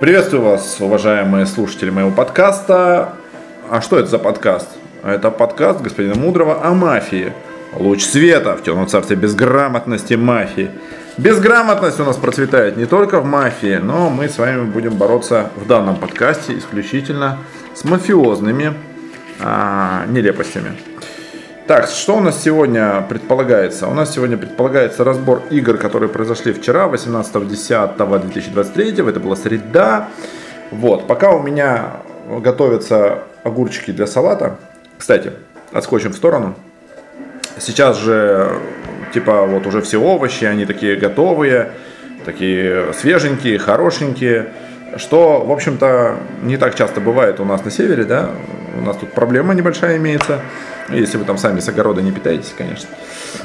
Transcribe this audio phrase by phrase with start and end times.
[0.00, 3.14] Приветствую вас, уважаемые слушатели моего подкаста.
[3.68, 4.68] А что это за подкаст?
[5.02, 7.32] Это подкаст господина Мудрого о мафии.
[7.74, 10.70] Луч света в темном царстве безграмотности мафии.
[11.16, 15.66] Безграмотность у нас процветает не только в мафии, но мы с вами будем бороться в
[15.66, 17.38] данном подкасте исключительно
[17.74, 18.74] с мафиозными
[19.40, 20.76] а, нелепостями.
[21.68, 23.86] Так, что у нас сегодня предполагается?
[23.88, 30.08] У нас сегодня предполагается разбор игр, которые произошли вчера, 18.10.2023, это была среда.
[30.70, 31.96] Вот, пока у меня
[32.26, 34.56] готовятся огурчики для салата.
[34.96, 35.32] Кстати,
[35.70, 36.54] отскочим в сторону.
[37.58, 38.50] Сейчас же
[39.12, 41.72] типа вот уже все овощи, они такие готовые,
[42.24, 44.54] такие свеженькие, хорошенькие,
[44.96, 48.30] что, в общем-то, не так часто бывает у нас на севере, да,
[48.74, 50.40] у нас тут проблема небольшая имеется,
[50.90, 52.88] если вы там сами с огорода не питаетесь, конечно.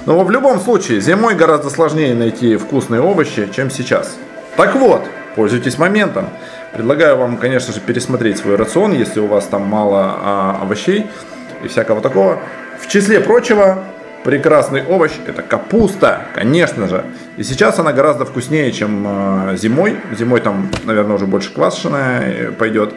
[0.06, 4.16] Но в любом случае, зимой гораздо сложнее найти вкусные овощи, чем сейчас.
[4.56, 5.04] Так вот,
[5.36, 6.30] пользуйтесь моментом.
[6.74, 11.08] Предлагаю вам, конечно же, пересмотреть свой рацион, если у вас там мало а, овощей
[11.64, 12.40] и всякого такого.
[12.80, 13.84] В числе прочего,
[14.24, 17.06] прекрасный овощ– это капуста, конечно же.
[17.38, 19.98] И сейчас она гораздо вкуснее, чем э, зимой.
[20.18, 22.94] Зимой там, наверное, уже больше квашеная э, пойдет.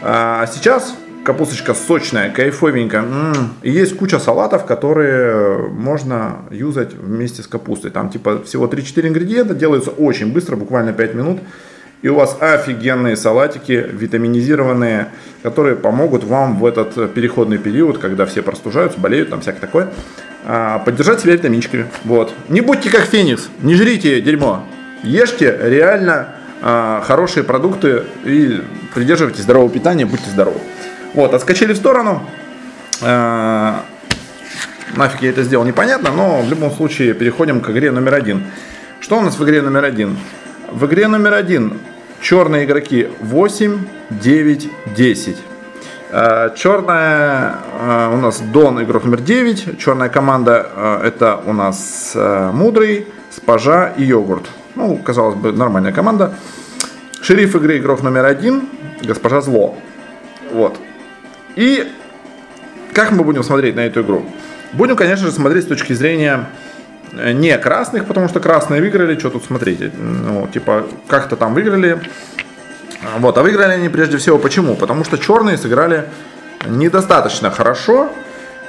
[0.00, 0.94] А сейчас
[1.24, 3.02] капусточка сочная, кайфовенькая.
[3.02, 3.54] М-м.
[3.62, 7.90] И есть куча салатов, которые можно юзать вместе с капустой.
[7.90, 11.40] Там типа всего 3-4 ингредиента, делаются очень быстро, буквально 5 минут.
[12.02, 15.08] И у вас офигенные салатики, витаминизированные,
[15.44, 19.88] которые помогут вам в этот переходный период, когда все простужаются, болеют, там всякое такое,
[20.44, 21.86] а, поддержать себя витаминчиками.
[22.02, 22.34] Вот.
[22.48, 24.64] Не будьте как феникс, не жрите дерьмо.
[25.04, 28.60] Ешьте реально а, хорошие продукты и
[28.94, 30.58] придерживайтесь здорового питания, будьте здоровы.
[31.14, 32.22] Вот, отскочили в сторону.
[33.02, 33.84] А,
[34.96, 38.44] нафиг я это сделал, непонятно, но в любом случае переходим к игре номер один.
[39.00, 40.16] Что у нас в игре номер один?
[40.70, 41.80] В игре номер один
[42.22, 43.78] черные игроки 8,
[44.10, 45.36] 9, 10.
[46.56, 47.56] Черная
[48.12, 49.78] у нас Дон, игрок номер 9.
[49.78, 54.44] Черная команда э, это у нас э, Мудрый, Спажа и Йогурт.
[54.74, 56.34] Ну, казалось бы, нормальная команда.
[57.22, 58.68] Шериф игры игрок номер один,
[59.02, 59.74] госпожа Зло.
[60.52, 60.78] Вот.
[61.56, 61.90] И
[62.92, 64.24] как мы будем смотреть на эту игру?
[64.72, 66.46] Будем, конечно же, смотреть с точки зрения
[67.12, 69.80] э, не красных, потому что красные выиграли, что тут смотреть?
[69.98, 72.00] Ну, типа, как-то там выиграли,
[73.18, 74.76] вот, а выиграли они прежде всего почему?
[74.76, 76.04] Потому что черные сыграли
[76.66, 78.10] недостаточно хорошо,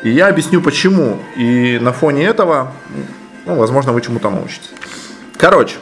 [0.03, 1.19] и я объясню почему.
[1.37, 2.73] И на фоне этого,
[3.45, 4.71] ну, возможно, вы чему-то научитесь.
[5.37, 5.75] Короче.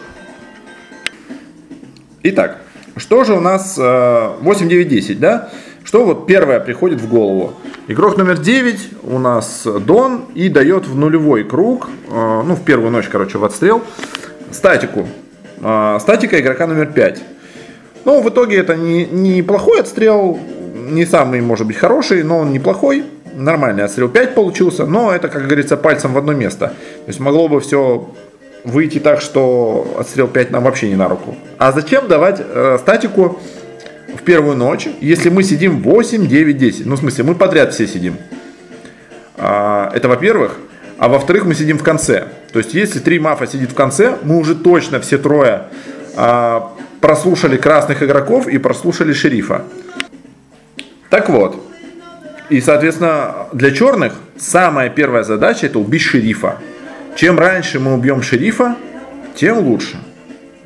[2.24, 2.58] Итак,
[2.98, 5.50] что же у нас 8, 9, 10, да?
[5.92, 7.56] Что вот первое приходит в голову?
[7.90, 12.92] Игрок номер 9 у нас Дон и дает в нулевой круг, э, ну в первую
[12.92, 13.82] ночь, короче, в отстрел,
[14.52, 15.06] статику.
[15.62, 17.22] Э, статика игрока номер 5.
[18.06, 20.40] Ну, в итоге это не, неплохой отстрел,
[20.90, 23.04] не самый, может быть, хороший, но он неплохой.
[23.34, 26.68] Нормальный отстрел 5 получился, но это, как говорится, пальцем в одно место.
[26.68, 28.08] То есть могло бы все
[28.64, 31.36] выйти так, что отстрел 5 нам вообще не на руку.
[31.58, 33.42] А зачем давать э, статику
[34.22, 36.86] в первую ночь, если мы сидим 8, 9, 10?
[36.86, 38.18] Ну, в смысле, мы подряд все сидим.
[39.36, 40.58] А, это во-первых.
[41.00, 42.28] А во-вторых, мы сидим в конце.
[42.54, 45.64] То есть, если три мафа сидит в конце, мы уже точно все трое
[46.16, 49.64] а, прослушали красных игроков и прослушали шерифа.
[51.10, 51.60] Так вот,
[52.50, 56.60] и, соответственно, для черных самая первая задача это убить шерифа.
[57.16, 58.76] Чем раньше мы убьем шерифа,
[59.36, 59.98] тем лучше.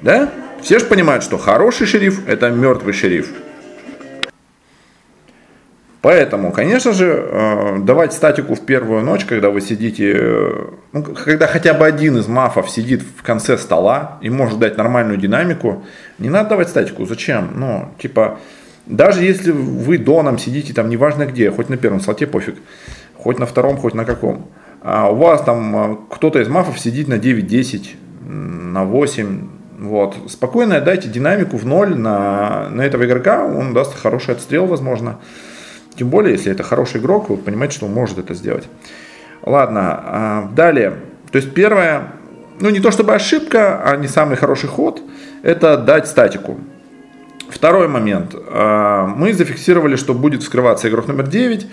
[0.01, 0.29] Да?
[0.61, 3.29] Все же понимают, что хороший шериф это мертвый шериф.
[6.05, 11.47] Поэтому, конечно же, э, давать статику в первую ночь, когда вы сидите, э, ну, когда
[11.47, 15.83] хотя бы один из мафов сидит в конце стола и может дать нормальную динамику,
[16.19, 17.07] не надо давать статику.
[17.07, 17.53] Зачем?
[17.55, 18.38] Ну, типа,
[18.85, 22.57] даже если вы доном сидите, там, неважно где, хоть на первом слоте пофиг,
[23.16, 24.47] хоть на втором, хоть на каком,
[24.83, 27.95] а у вас там э, кто-то из мафов сидит на 9-10,
[28.29, 29.47] на 8,
[29.79, 30.17] вот.
[30.27, 35.17] Спокойно дайте динамику в ноль на, на этого игрока, он даст хороший отстрел, возможно.
[35.97, 38.67] Тем более, если это хороший игрок, вы понимаете, что он может это сделать.
[39.41, 40.95] Ладно, а, далее.
[41.31, 42.13] То есть первое,
[42.59, 45.01] ну не то чтобы ошибка, а не самый хороший ход,
[45.43, 46.57] это дать статику.
[47.49, 48.35] Второй момент.
[48.35, 51.67] А, мы зафиксировали, что будет вскрываться игрок номер 9.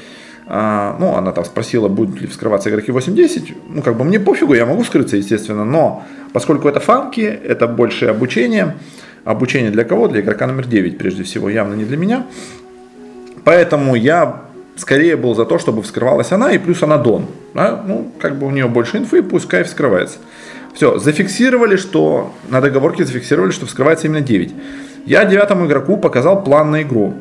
[0.46, 3.56] А, ну, она там спросила, будут ли вскрываться игроки 8-10.
[3.69, 5.64] Ну, как бы мне пофигу, я могу скрыться, естественно.
[5.64, 8.76] Но поскольку это фанки, это больше обучение.
[9.24, 10.08] Обучение для кого?
[10.08, 12.26] Для игрока номер 9, прежде всего, явно не для меня.
[13.44, 14.43] Поэтому я
[14.77, 17.27] скорее был за то, чтобы вскрывалась она, и плюс она дон.
[17.55, 17.83] Да?
[17.87, 20.19] Ну, как бы у нее больше инфы, пускай вскрывается.
[20.75, 24.55] Все, зафиксировали, что на договорке зафиксировали, что вскрывается именно 9.
[25.05, 27.15] Я девятому игроку показал план на игру.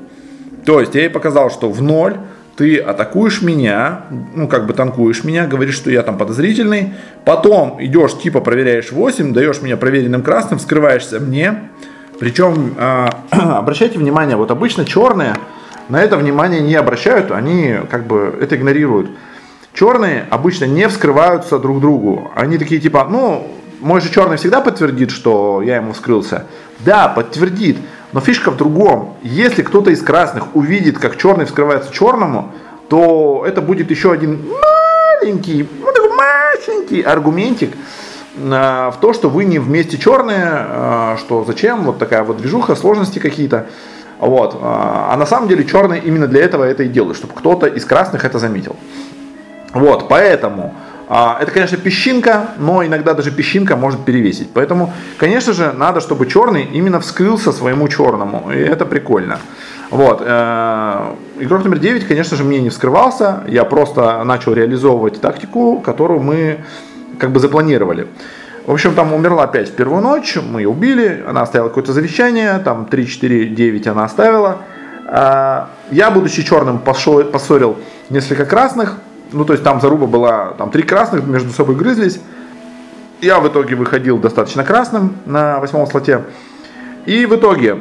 [0.66, 2.18] То есть я ей показал, что в ноль
[2.56, 4.04] ты атакуешь меня,
[4.36, 6.94] ну как бы танкуешь меня, говоришь, что я там подозрительный,
[7.26, 11.72] потом идешь типа проверяешь 8, даешь меня проверенным красным, скрываешься мне.
[12.20, 15.38] Причем э, обращайте внимание, вот обычно черные
[15.92, 19.10] на это внимание не обращают, они как бы это игнорируют.
[19.74, 22.32] Черные обычно не вскрываются друг другу.
[22.34, 23.46] Они такие типа, ну,
[23.82, 26.48] мой же черный всегда подтвердит, что я ему вскрылся.
[26.80, 27.78] Да, подтвердит.
[28.14, 29.18] Но фишка в другом.
[29.22, 32.54] Если кто-то из красных увидит, как черный вскрывается черному,
[32.90, 37.74] то это будет еще один маленький, ну такой маленький аргументик
[38.50, 42.76] а, в то, что вы не вместе черные, а, что зачем, вот такая вот движуха,
[42.76, 43.68] сложности какие-то.
[44.22, 44.58] Вот.
[44.62, 47.84] А, а на самом деле черные именно для этого это и делают, чтобы кто-то из
[47.84, 48.76] красных это заметил.
[49.74, 50.76] Вот, поэтому
[51.10, 54.50] а, это, конечно, песчинка, но иногда даже песчинка может перевесить.
[54.54, 58.52] Поэтому, конечно же, надо, чтобы черный именно вскрылся своему черному.
[58.52, 59.40] И это прикольно.
[59.90, 60.22] Вот.
[60.24, 63.44] Э, игрок номер 9, конечно же, мне не вскрывался.
[63.48, 66.60] Я просто начал реализовывать тактику, которую мы
[67.20, 68.08] как бы запланировали.
[68.72, 72.58] В общем, там умерла опять в первую ночь, мы ее убили, она оставила какое-то завещание,
[72.60, 74.60] там 3, 4, 9 она оставила.
[75.10, 77.78] А, я, будучи черным, пошел, поссорил
[78.10, 78.96] несколько красных,
[79.34, 82.22] ну, то есть там заруба была, там три красных между собой грызлись.
[83.20, 86.24] Я в итоге выходил достаточно красным на восьмом слоте.
[87.06, 87.78] И в итоге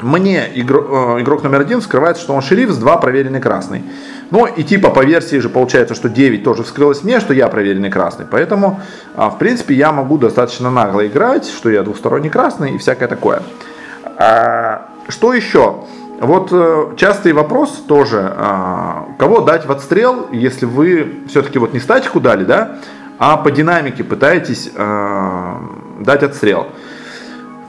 [0.00, 3.84] мне игрок, э, игрок номер один вскрывается, что он шериф с 2 проверенный красный.
[4.32, 7.90] Ну и типа по версии же получается, что 9 тоже вскрылось мне, что я проверенный
[7.90, 8.24] красный.
[8.28, 8.80] Поэтому,
[9.14, 13.42] а, в принципе, я могу достаточно нагло играть, что я двухсторонний красный и всякое такое.
[14.16, 15.84] А, что еще?
[16.18, 21.80] Вот э, частый вопрос тоже, а, кого дать в отстрел, если вы все-таки вот не
[21.80, 22.78] статику дали, да,
[23.18, 24.70] а по динамике пытаетесь
[26.00, 26.68] дать отстрел.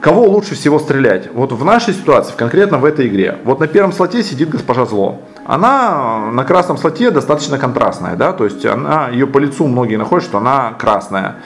[0.00, 1.28] Кого лучше всего стрелять?
[1.32, 3.38] Вот в нашей ситуации, конкретно в этой игре.
[3.44, 5.20] Вот на первом слоте сидит госпожа Зло.
[5.44, 10.24] Она на красном слоте достаточно контрастная, да, то есть она, ее по лицу многие находят,
[10.24, 11.36] что она красная.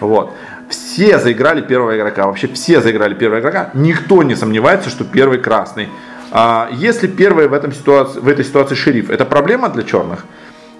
[0.00, 0.32] Вот.
[0.68, 3.70] Все заиграли первого игрока, вообще все заиграли первого игрока.
[3.74, 5.88] Никто не сомневается, что первый красный.
[6.32, 10.24] А если первый в, этом ситуации, в этой ситуации шериф, это проблема для черных?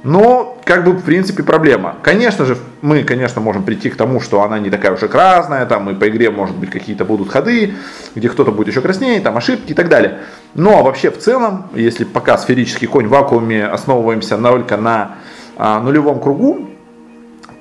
[0.04, 1.96] Но, как бы, в принципе, проблема.
[2.02, 5.64] Конечно же, мы, конечно, можем прийти к тому, что она не такая уж и красная,
[5.64, 7.72] там и по игре, может быть, какие-то будут ходы,
[8.14, 10.18] где кто-то будет еще краснее, там ошибки и так далее.
[10.54, 15.16] Но вообще, в целом, если пока сферический конь в вакууме основываемся только на
[15.56, 16.68] а, нулевом кругу,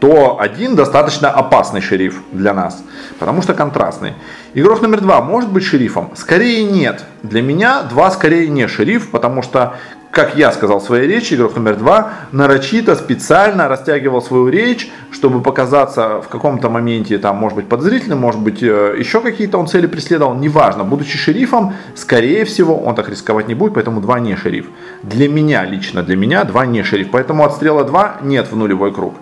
[0.03, 2.83] то один достаточно опасный шериф для нас,
[3.19, 4.15] потому что контрастный.
[4.53, 6.11] Игрок номер два может быть шерифом?
[6.15, 7.05] Скорее нет.
[7.21, 9.75] Для меня два скорее не шериф, потому что,
[10.13, 15.41] как я сказал в своей речи, игрок номер два нарочито, специально растягивал свою речь, чтобы
[15.41, 19.87] показаться в каком-то моменте, там, может быть, подозрительным, может быть, э, еще какие-то он цели
[19.87, 20.83] преследовал, неважно.
[20.83, 24.67] Будучи шерифом, скорее всего, он так рисковать не будет, поэтому два не шериф.
[25.01, 27.09] Для меня, лично для меня, два не шериф.
[27.09, 29.15] Поэтому отстрела 2 нет в нулевой круг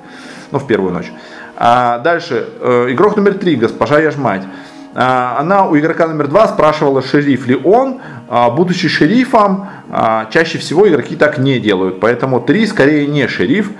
[0.52, 1.12] ну, в первую ночь.
[1.56, 4.44] А дальше, э, игрок номер три, госпожа Яжмать.
[4.94, 8.00] А, она у игрока номер два спрашивала, шериф ли он.
[8.28, 12.00] А, будучи шерифом, а, чаще всего игроки так не делают.
[12.00, 13.72] Поэтому три скорее не шериф.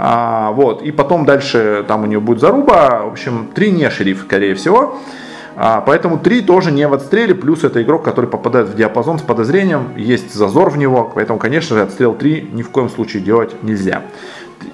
[0.00, 0.82] Вот.
[0.82, 3.02] И потом дальше там у нее будет заруба.
[3.02, 4.96] В общем, три не шериф, скорее всего.
[5.56, 9.96] Поэтому 3 тоже не в отстреле, плюс это игрок, который попадает в диапазон с подозрением,
[9.96, 14.02] есть зазор в него, поэтому, конечно же, отстрел 3 ни в коем случае делать нельзя.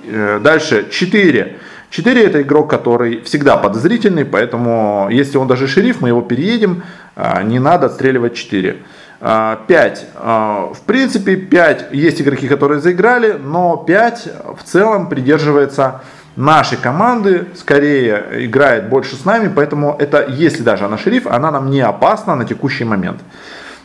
[0.07, 1.57] Э, дальше 4.
[1.91, 6.83] 4 это игрок, который всегда подозрительный, поэтому если он даже шериф, мы его переедем,
[7.17, 8.77] а, не надо отстреливать 4.
[9.21, 10.07] 5.
[10.17, 16.03] А, в принципе, 5 есть игроки, которые заиграли, но 5 в целом придерживается
[16.37, 21.71] нашей команды, скорее играет больше с нами, поэтому это, если даже она шериф, она нам
[21.71, 23.21] не опасна на текущий момент.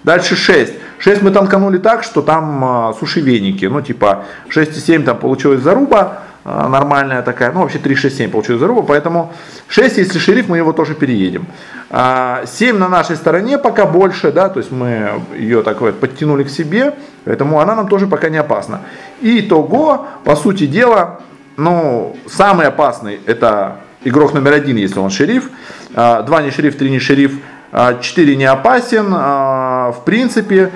[0.03, 0.74] Дальше 6.
[1.00, 3.65] 6 мы танканули так, что там а, сушевеники.
[3.65, 7.51] Ну, типа 6,7 там получилась заруба а, нормальная такая.
[7.51, 8.81] Ну, вообще 3,6,7 получилась заруба.
[8.84, 9.34] Поэтому
[9.67, 11.46] 6, если шериф, мы его тоже переедем.
[11.89, 16.43] А, 7 на нашей стороне пока больше, да, то есть мы ее так вот подтянули
[16.43, 16.96] к себе.
[17.25, 18.81] Поэтому она нам тоже пока не опасна.
[19.22, 21.19] И итого, по сути дела,
[21.58, 25.50] ну, самый опасный это игрок номер один, если он шериф.
[25.93, 27.34] А, два не шериф, три не шериф.
[27.72, 30.72] 4 не опасен, в принципе,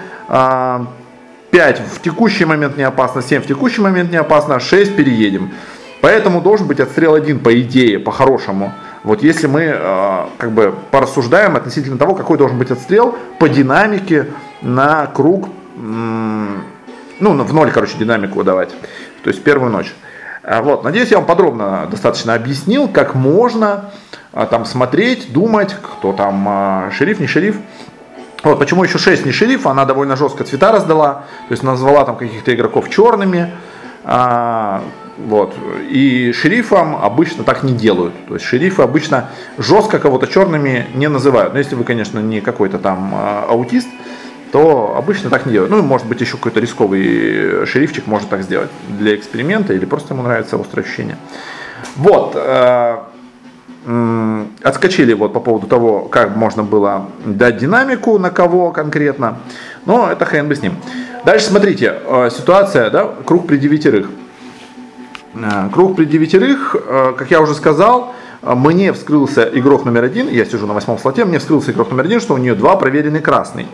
[1.54, 5.52] 5 а, в текущий момент не опасно, 7 в текущий момент не опасно, 6 переедем.
[6.02, 8.74] Поэтому должен быть отстрел один по идее, по-хорошему.
[9.04, 14.28] Вот если мы э, как бы порассуждаем относительно того, какой должен быть отстрел по динамике
[14.64, 16.64] на круг, м-
[17.20, 18.70] ну, в ноль, короче, динамику давать.
[19.24, 19.94] То есть первую ночь.
[20.42, 23.92] А вот, надеюсь, я вам подробно достаточно объяснил, как можно
[24.34, 27.58] а, там смотреть, думать, кто там шериф, не шериф.
[28.44, 32.18] Вот, почему еще 6 не шериф, она довольно жестко цвета раздала, то есть назвала там
[32.18, 33.52] каких-то игроков черными,
[34.04, 34.84] а,
[35.18, 35.56] вот.
[35.90, 38.14] И шерифам обычно так не делают.
[38.28, 41.54] То есть шерифы обычно жестко кого-то черными не называют.
[41.54, 43.88] Но если вы, конечно, не какой-то там а, аутист,
[44.52, 45.72] то обычно так не делают.
[45.72, 50.24] Ну, может быть, еще какой-то рисковый шерифчик может так сделать для эксперимента или просто ему
[50.24, 51.18] нравится острое ощущение.
[51.96, 52.36] Вот.
[53.86, 59.40] Э, отскочили вот по поводу того, как можно было дать динамику, на кого конкретно.
[59.86, 60.76] Но это хрен бы с ним.
[61.26, 64.10] Дальше смотрите, э, ситуация, да, круг при девятерых.
[65.36, 66.76] Э, круг при девятерых,
[67.18, 71.40] как я уже сказал, мне вскрылся игрок номер один, я сижу на восьмом слоте, мне
[71.40, 73.68] вскрылся игрок номер один, что у нее два проверенный красный.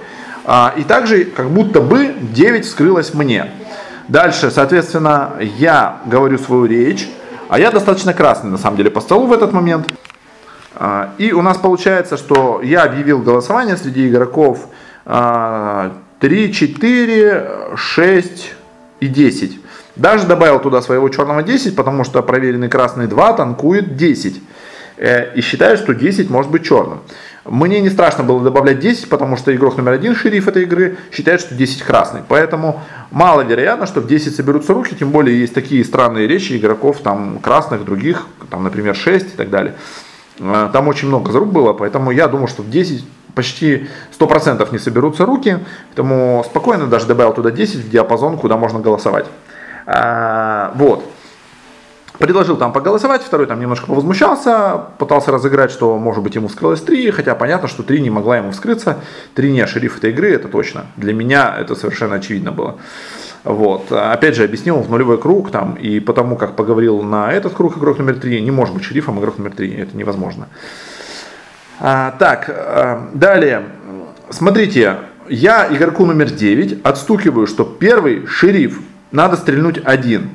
[0.45, 3.51] А, и также, как будто бы 9 вскрылось мне.
[4.07, 7.07] Дальше, соответственно, я говорю свою речь,
[7.49, 9.87] а я достаточно красный, на самом деле, по столу в этот момент.
[10.75, 14.67] А, и у нас получается, что я объявил голосование среди игроков
[15.05, 18.53] 3, 4, 6
[18.99, 19.59] и 10.
[19.95, 24.41] Даже добавил туда своего черного 10, потому что проверенный красный 2 танкует 10.
[24.97, 26.99] Э, и считаю, что 10 может быть черным.
[27.49, 31.41] Мне не страшно было добавлять 10, потому что игрок номер один, шериф этой игры, считает,
[31.41, 32.21] что 10 красный.
[32.27, 37.39] Поэтому маловероятно, что в 10 соберутся руки, тем более есть такие странные речи игроков там
[37.39, 39.73] красных, других, там, например, 6 и так далее.
[40.39, 43.03] Э, там очень много зарук было, поэтому я думаю, что в 10
[43.33, 43.87] почти
[44.19, 45.57] 100% не соберутся руки,
[45.89, 49.25] поэтому спокойно даже добавил туда 10 в диапазон, куда можно голосовать.
[49.87, 51.03] А, вот.
[52.19, 57.11] Предложил там поголосовать, второй там немножко повозмущался, пытался разыграть, что может быть ему вскрылось 3,
[57.11, 58.97] хотя понятно, что 3 не могла ему вскрыться.
[59.35, 60.87] 3 не шериф этой игры, это точно.
[60.97, 62.75] Для меня это совершенно очевидно было.
[63.45, 63.89] Вот.
[63.93, 67.99] Опять же, объяснил в нулевой круг, там, и потому как поговорил на этот круг игрок
[67.99, 70.49] номер 3, не может быть шерифом игрок номер 3, это невозможно.
[71.79, 73.63] А, так, а, далее.
[74.29, 74.97] Смотрите,
[75.29, 80.31] я игроку номер 9 отстукиваю, что первый шериф надо стрельнуть один.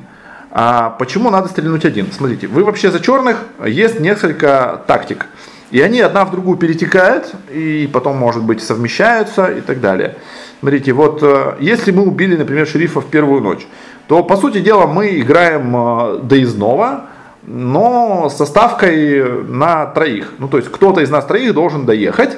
[0.57, 2.13] А почему надо стрельнуть один?
[2.13, 5.25] Смотрите, вы вообще за черных есть несколько тактик.
[5.69, 10.15] И они одна в другую перетекают, и потом, может быть, совмещаются и так далее.
[10.61, 13.67] Смотрите, вот э, если мы убили, например, шерифа в первую ночь,
[14.07, 17.07] то, по сути дела, мы играем э, доездного,
[17.43, 20.31] но со ставкой на троих.
[20.37, 22.37] Ну, то есть кто-то из нас троих должен доехать,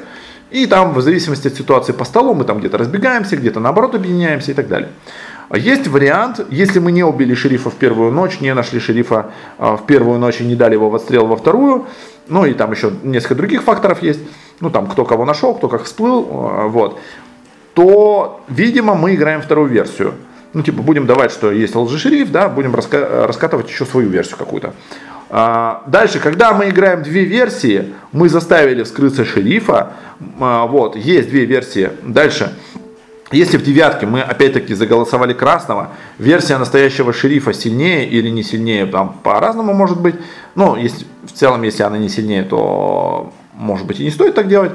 [0.49, 4.51] и там, в зависимости от ситуации по столу, мы там где-то разбегаемся, где-то наоборот объединяемся
[4.51, 4.89] и так далее.
[5.49, 9.77] А есть вариант, если мы не убили шерифа в первую ночь, не нашли шерифа а,
[9.77, 11.85] в первую ночь и не дали его в отстрел во вторую,
[12.27, 14.19] ну и там еще несколько других факторов есть,
[14.59, 16.99] ну там кто кого нашел, кто как всплыл, а, вот,
[17.73, 20.15] то, видимо, мы играем вторую версию.
[20.53, 24.73] Ну, типа, будем давать, что есть лжешериф, да, будем раска- раскатывать еще свою версию какую-то.
[25.29, 31.91] Дальше, когда мы играем две версии, мы заставили вскрыться шерифа, вот, есть две версии.
[32.01, 32.53] Дальше,
[33.31, 39.17] если в девятке мы опять-таки заголосовали красного, версия настоящего шерифа сильнее или не сильнее, там
[39.21, 40.15] по-разному может быть.
[40.55, 44.47] Но если, в целом, если она не сильнее, то может быть и не стоит так
[44.47, 44.71] делать.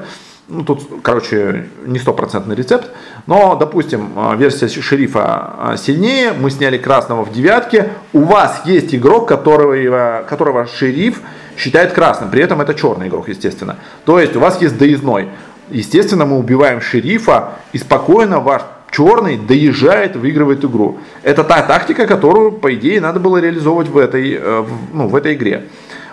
[0.49, 2.91] Ну, тут, короче, не стопроцентный рецепт.
[3.27, 7.89] Но, допустим, э, версия шерифа э, сильнее, мы сняли красного в девятке.
[8.11, 11.21] У вас есть игрок, которого, которого шериф
[11.57, 12.29] считает красным.
[12.29, 13.77] При этом это черный игрок, естественно.
[14.05, 15.29] То есть у вас есть доездной.
[15.69, 20.99] Естественно, мы убиваем шерифа, и спокойно ваш черный доезжает, выигрывает игру.
[21.23, 25.33] Это та тактика, которую, по идее, надо было реализовывать в этой, э, ну, в этой
[25.33, 25.63] игре.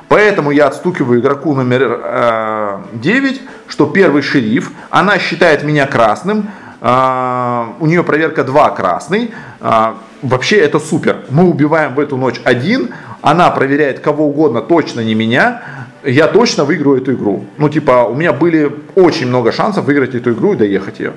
[0.09, 7.65] Поэтому я отстукиваю игроку номер э, 9, что первый шериф, она считает меня красным, э,
[7.79, 9.31] у нее проверка 2 красный.
[9.61, 9.93] Э,
[10.23, 11.25] вообще это супер.
[11.31, 12.91] Мы убиваем в эту ночь один,
[13.21, 15.63] она проверяет кого угодно, точно не меня
[16.05, 17.45] я точно выиграю эту игру.
[17.59, 21.13] Ну, типа, у меня были очень много шансов выиграть эту игру и доехать ее.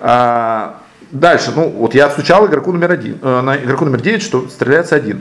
[0.00, 4.48] А, дальше, ну, вот я отстучал игроку номер один, э, на игроку номер 9, что
[4.48, 5.20] стреляется один.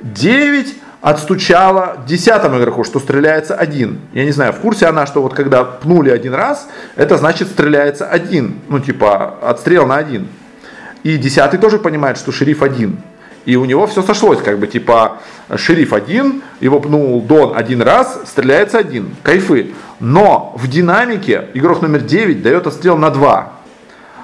[0.00, 4.00] 9 отстучала десятому игроку, что стреляется один.
[4.12, 8.06] Я не знаю, в курсе она, что вот когда пнули один раз, это значит стреляется
[8.06, 8.60] один.
[8.68, 10.28] Ну, типа, отстрел на один.
[11.02, 12.98] И десятый тоже понимает, что шериф один.
[13.44, 15.18] И у него все сошлось, как бы, типа,
[15.56, 19.72] шериф один, его пнул Дон один раз, стреляется один, кайфы.
[19.98, 23.52] Но в динамике игрок номер 9 дает отстрел на 2.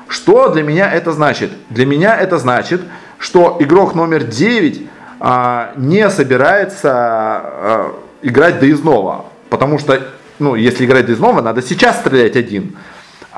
[0.08, 1.50] Что для меня это значит?
[1.68, 2.80] Для меня это значит,
[3.18, 4.82] что игрок номер 9
[5.20, 9.26] а, не собирается а, играть доездного.
[9.50, 10.00] Потому что,
[10.38, 12.76] ну, если играть доездного, надо сейчас стрелять один.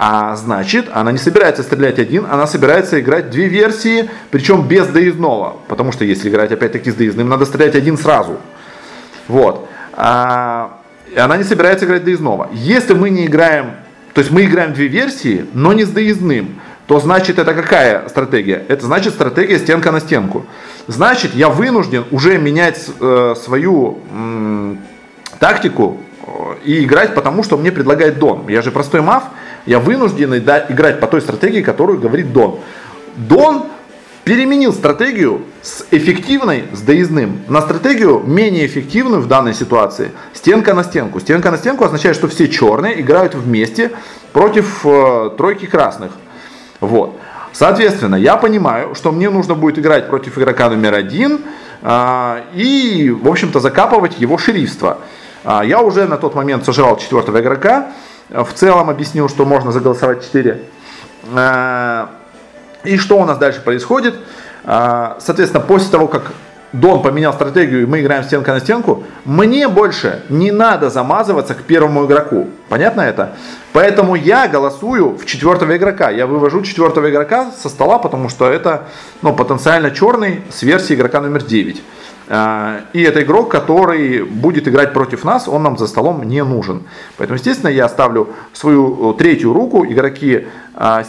[0.02, 5.59] А значит, она не собирается стрелять один, она собирается играть две версии, причем без доездного.
[5.69, 8.38] Потому что если играть опять-таки с доездным, надо стрелять один сразу.
[9.28, 9.69] Вот.
[9.92, 10.80] А,
[11.14, 12.49] она не собирается играть доездного.
[12.54, 13.73] Если мы не играем
[14.14, 18.64] то есть мы играем две версии, но не с доездным, то значит это какая стратегия?
[18.69, 20.47] Это значит стратегия стенка на стенку.
[20.88, 24.75] Значит, я вынужден уже менять э, свою э,
[25.38, 25.99] тактику
[26.64, 28.49] и играть потому, что мне предлагает Дон.
[28.49, 29.25] Я же простой мав,
[29.67, 32.59] я вынужден играть по той стратегии, которую говорит Дон.
[33.17, 33.64] Дон
[34.25, 40.12] переменил стратегию с эффективной, с доездным, на стратегию менее эффективную в данной ситуации.
[40.35, 41.21] Стенка на стенку.
[41.21, 43.90] Стенка на стенку означает, что все черные играют вместе
[44.33, 46.12] против э, тройки красных.
[46.81, 47.19] Вот.
[47.52, 51.40] Соответственно, я понимаю, что мне нужно будет играть против игрока номер один
[51.83, 54.99] э, и, в общем-то, закапывать его шерифство.
[55.45, 57.93] Э, я уже на тот момент сожрал четвертого игрока.
[58.30, 60.62] В целом объяснил, что можно заголосовать 4.
[61.34, 62.06] Э,
[62.84, 64.14] и что у нас дальше происходит?
[64.64, 66.32] А, соответственно, после того, как
[66.72, 71.62] Дон поменял стратегию, и мы играем стенка на стенку, мне больше не надо замазываться к
[71.62, 72.49] первому игроку.
[72.68, 73.34] Понятно это?
[73.72, 76.10] Поэтому я голосую в четвертого игрока.
[76.10, 78.84] Я вывожу четвертого игрока со стола, потому что это
[79.22, 81.82] ну, потенциально черный с версии игрока номер 9.
[82.32, 86.84] А, и это игрок, который будет играть против нас, он нам за столом не нужен.
[87.16, 90.46] Поэтому, естественно, я ставлю свою третью руку, игроки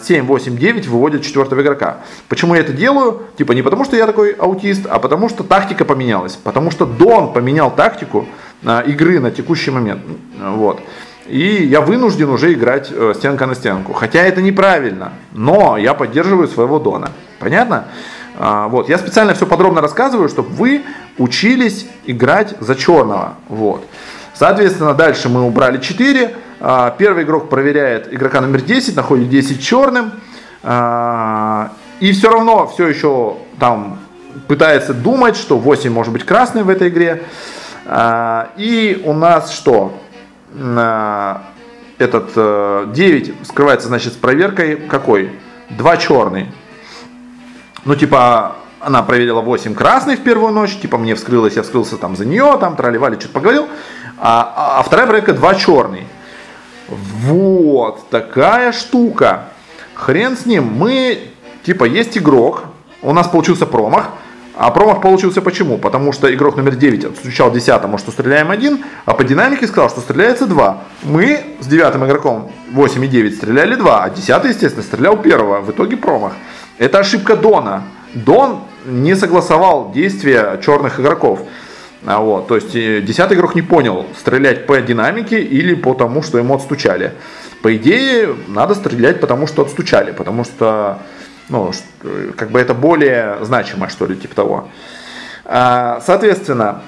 [0.03, 1.97] 7, 8, 9 выводят четвертого игрока.
[2.27, 3.21] Почему я это делаю?
[3.37, 6.35] Типа не потому, что я такой аутист, а потому, что тактика поменялась.
[6.35, 8.25] Потому что Дон поменял тактику
[8.65, 10.01] а, игры на текущий момент.
[10.39, 10.81] Вот.
[11.27, 13.93] И я вынужден уже играть э, стенка на стенку.
[13.93, 17.11] Хотя это неправильно, но я поддерживаю своего Дона.
[17.39, 17.85] Понятно?
[18.37, 18.89] А, вот.
[18.89, 20.81] Я специально все подробно рассказываю, чтобы вы
[21.17, 23.35] учились играть за черного.
[23.47, 23.85] Вот.
[24.33, 26.35] Соответственно, дальше мы убрали 4.
[26.59, 30.13] А, первый игрок проверяет игрока номер 10, находит 10 черным.
[30.63, 33.99] А, и все равно все еще там
[34.47, 37.23] пытается думать, что 8 может быть красный в этой игре.
[38.57, 39.99] И у нас что?
[41.97, 42.29] Этот
[42.93, 45.31] 9 э, скрывается, значит, с проверкой какой?
[45.69, 46.47] 2 черный.
[47.85, 52.15] Ну, типа, она проверила 8 красных в первую ночь, типа, мне вскрылось, я вскрылся там
[52.15, 53.67] за нее, там, тролливали, что-то поговорил.
[54.17, 56.07] А, а, а вторая проверка 2 черный.
[56.87, 59.45] Вот, такая штука.
[59.93, 60.65] Хрен с ним.
[60.65, 61.29] Мы,
[61.63, 62.63] типа, есть игрок,
[63.01, 64.09] у нас получился промах,
[64.55, 65.77] а промах получился почему?
[65.77, 67.67] Потому что игрок номер 9 отстучал 10
[67.97, 70.77] что стреляем один, а по динамике сказал, что стреляется 2.
[71.03, 75.61] Мы с девятым игроком 8 и 9 стреляли 2, а 10 естественно, стрелял первого.
[75.61, 76.33] В итоге промах.
[76.77, 77.83] Это ошибка Дона.
[78.13, 81.41] Дон не согласовал действия черных игроков.
[82.05, 86.23] А вот, то есть э, десятый игрок не понял, стрелять по динамике или по тому,
[86.23, 87.13] что ему отстучали.
[87.61, 90.99] По идее, надо стрелять потому, что отстучали, потому что,
[91.49, 91.71] ну,
[92.03, 94.67] э, как бы это более значимо, что ли, типа того.
[95.45, 96.81] А, соответственно,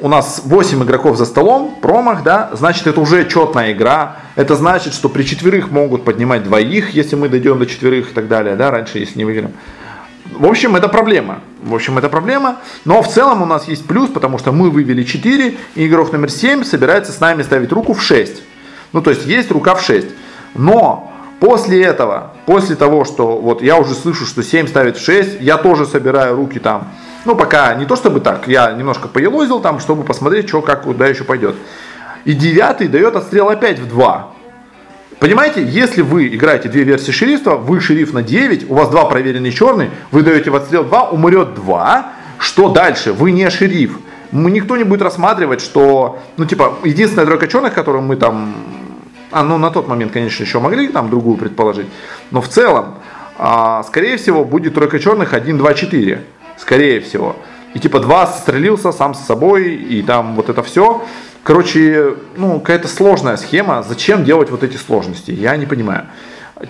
[0.00, 4.16] у нас 8 игроков за столом, промах, да, значит это уже четная игра.
[4.36, 8.28] Это значит, что при четверых могут поднимать двоих, если мы дойдем до четверых и так
[8.28, 9.52] далее, да, раньше, если не выиграем.
[10.38, 11.40] В общем, это проблема.
[11.62, 12.56] В общем, это проблема.
[12.84, 16.30] Но в целом у нас есть плюс, потому что мы вывели 4, и игрок номер
[16.30, 18.42] 7 собирается с нами ставить руку в 6.
[18.92, 20.06] Ну, то есть есть рука в 6.
[20.54, 25.40] Но после этого, после того, что вот я уже слышу, что 7 ставит в 6,
[25.40, 26.88] я тоже собираю руки там
[27.24, 31.06] ну, пока не то чтобы так, я немножко поелозил там, чтобы посмотреть, что, как, куда
[31.06, 31.56] еще пойдет.
[32.24, 34.33] И девятый дает отстрел опять в 2.
[35.24, 39.52] Понимаете, если вы играете две версии шерифства, вы шериф на 9, у вас два проверенный
[39.52, 43.14] черный, вы даете в отстрел 2, умрет 2, что дальше?
[43.14, 44.00] Вы не шериф.
[44.32, 48.54] Никто не будет рассматривать, что, ну, типа, единственная тройка черных, которую мы там,
[49.30, 51.86] а, ну, на тот момент, конечно, еще могли там другую предположить,
[52.30, 52.96] но в целом,
[53.38, 56.20] а, скорее всего, будет тройка черных 1, 2, 4
[56.58, 57.34] скорее всего.
[57.72, 61.02] И типа два стрелился сам с собой, и там вот это все.
[61.44, 63.84] Короче, ну, какая-то сложная схема.
[63.86, 65.30] Зачем делать вот эти сложности?
[65.30, 66.06] Я не понимаю.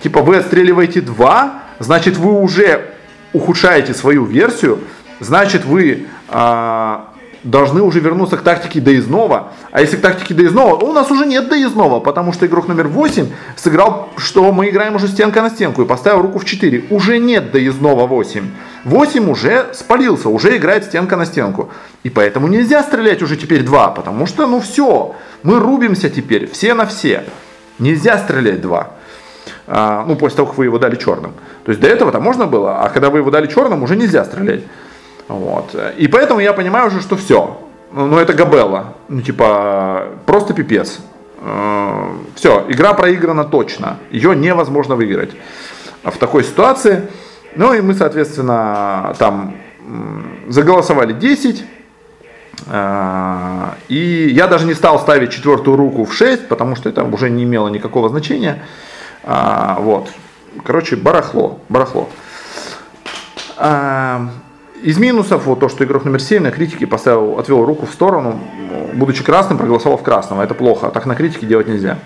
[0.03, 2.91] Типа вы отстреливаете два, значит вы уже
[3.31, 4.79] ухудшаете свою версию,
[5.21, 7.13] значит вы а,
[7.45, 9.53] должны уже вернуться к тактике доездного.
[9.71, 13.27] А если к тактике доездного, у нас уже нет доездного, потому что игрок номер 8
[13.55, 16.85] сыграл, что мы играем уже стенка на стенку и поставил руку в 4.
[16.89, 18.49] Уже нет доездного 8.
[18.83, 21.69] 8 уже спалился, уже играет стенка на стенку.
[22.03, 26.73] И поэтому нельзя стрелять уже теперь 2, потому что, ну все, мы рубимся теперь, все
[26.73, 27.23] на все.
[27.77, 28.91] Нельзя стрелять 2.
[29.67, 31.33] А, ну, после того, как вы его дали черным.
[31.63, 34.63] То есть до этого-то можно было, а когда вы его дали черным, уже нельзя стрелять.
[35.27, 35.75] Вот.
[35.97, 37.59] И поэтому я понимаю уже, что все.
[37.91, 38.95] Ну, это Габелла.
[39.07, 40.99] Ну, типа, просто пипец.
[41.41, 43.97] Э, все, игра проиграна точно.
[44.11, 45.31] Ее невозможно выиграть.
[46.03, 47.09] В такой ситуации.
[47.55, 49.55] Ну и мы, соответственно, там
[50.47, 51.63] заголосовали 10.
[52.67, 57.29] А, и я даже не стал ставить четвертую руку в 6, потому что это уже
[57.29, 58.63] не имело никакого значения.
[59.23, 60.09] А, вот.
[60.63, 61.59] Короче, барахло.
[61.69, 62.09] барахло.
[64.83, 68.39] Из минусов, вот то, что игрок номер 7 на критике поставил, отвел руку в сторону,
[68.93, 70.41] будучи красным, проголосовал в красного.
[70.43, 70.89] Это плохо.
[70.89, 71.97] Так на критике делать нельзя.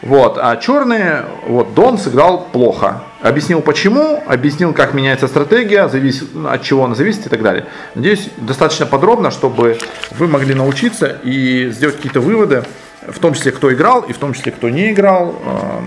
[0.00, 0.38] Вот.
[0.40, 3.02] А черные, вот Дон сыграл плохо.
[3.20, 7.66] Объяснил почему, объяснил, как меняется стратегия, зависит, от чего она зависит и так далее.
[7.94, 9.78] Надеюсь, достаточно подробно, чтобы
[10.10, 12.64] вы могли научиться и сделать какие-то выводы,
[13.06, 15.34] в том числе, кто играл и в том числе, кто не играл.
[15.44, 15.80] Э,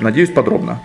[0.00, 0.80] надеюсь, подробно.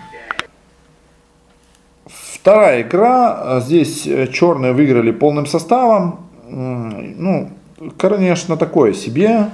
[2.46, 3.58] Вторая игра.
[3.58, 6.28] Здесь э, черные выиграли полным составом.
[6.48, 7.50] Ну,
[7.98, 9.50] конечно, такое себе.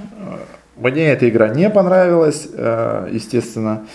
[0.77, 3.87] Мне эта игра не понравилась, э, естественно,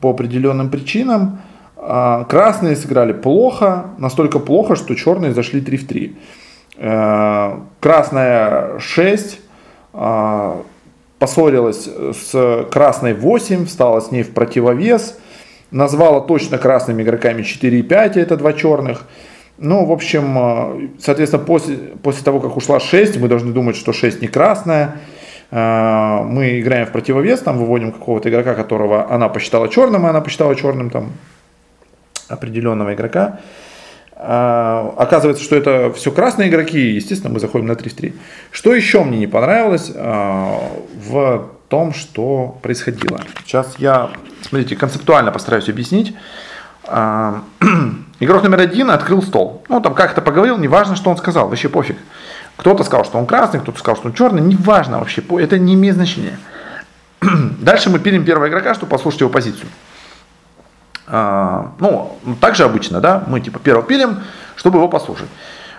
[0.00, 1.40] по определенным причинам.
[1.74, 6.16] Красные сыграли плохо, настолько плохо, что черные зашли 3 в 3.
[6.76, 9.40] Э, красная 6,
[9.94, 10.62] а,
[11.18, 15.18] поссорилась с красной 8, встала с ней в противовес,
[15.70, 19.04] назвала точно красными игроками 4 и 5, это два черных.
[19.58, 23.92] Ну, в общем, э, соответственно, после, после того, как ушла 6, мы должны думать, что
[23.92, 25.00] 6 не красная.
[25.50, 30.20] А, мы играем в противовес, там выводим какого-то игрока, которого она посчитала черным, и она
[30.20, 31.12] посчитала черным там
[32.28, 33.40] определенного игрока.
[34.14, 38.14] А, оказывается, что это все красные игроки, естественно, мы заходим на 3 в 3.
[38.52, 43.20] Что еще мне не понравилось в том, что происходило?
[43.44, 44.10] Сейчас я,
[44.42, 46.14] смотрите, концептуально постараюсь объяснить.
[48.20, 49.62] Игрок номер один открыл стол.
[49.68, 51.98] Ну, там как-то поговорил, неважно, что он сказал, вообще пофиг.
[52.56, 54.42] Кто-то сказал, что он красный, кто-то сказал, что он черный.
[54.42, 56.38] Неважно вообще, это не имеет значения.
[57.20, 59.68] Дальше мы пилим первого игрока, чтобы послушать его позицию.
[61.06, 64.18] А, ну, так же обычно, да, мы типа первого пилим,
[64.56, 65.28] чтобы его послушать.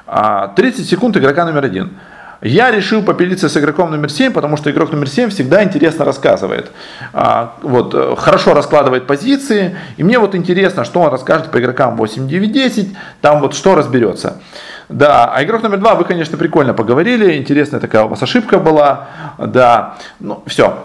[0.08, 1.98] А, 30 секунд игрока номер один.
[2.42, 6.72] Я решил попилиться с игроком номер 7, потому что игрок номер 7 всегда интересно рассказывает.
[7.12, 9.76] А, вот, э, хорошо раскладывает позиции.
[9.98, 12.96] И мне вот интересно, что он расскажет по игрокам 8, 9, 10.
[13.20, 14.42] Там вот что разберется.
[14.88, 19.08] Да, а игрок номер два, вы, конечно, прикольно поговорили, интересная такая у вас ошибка была,
[19.38, 20.84] да, ну, все.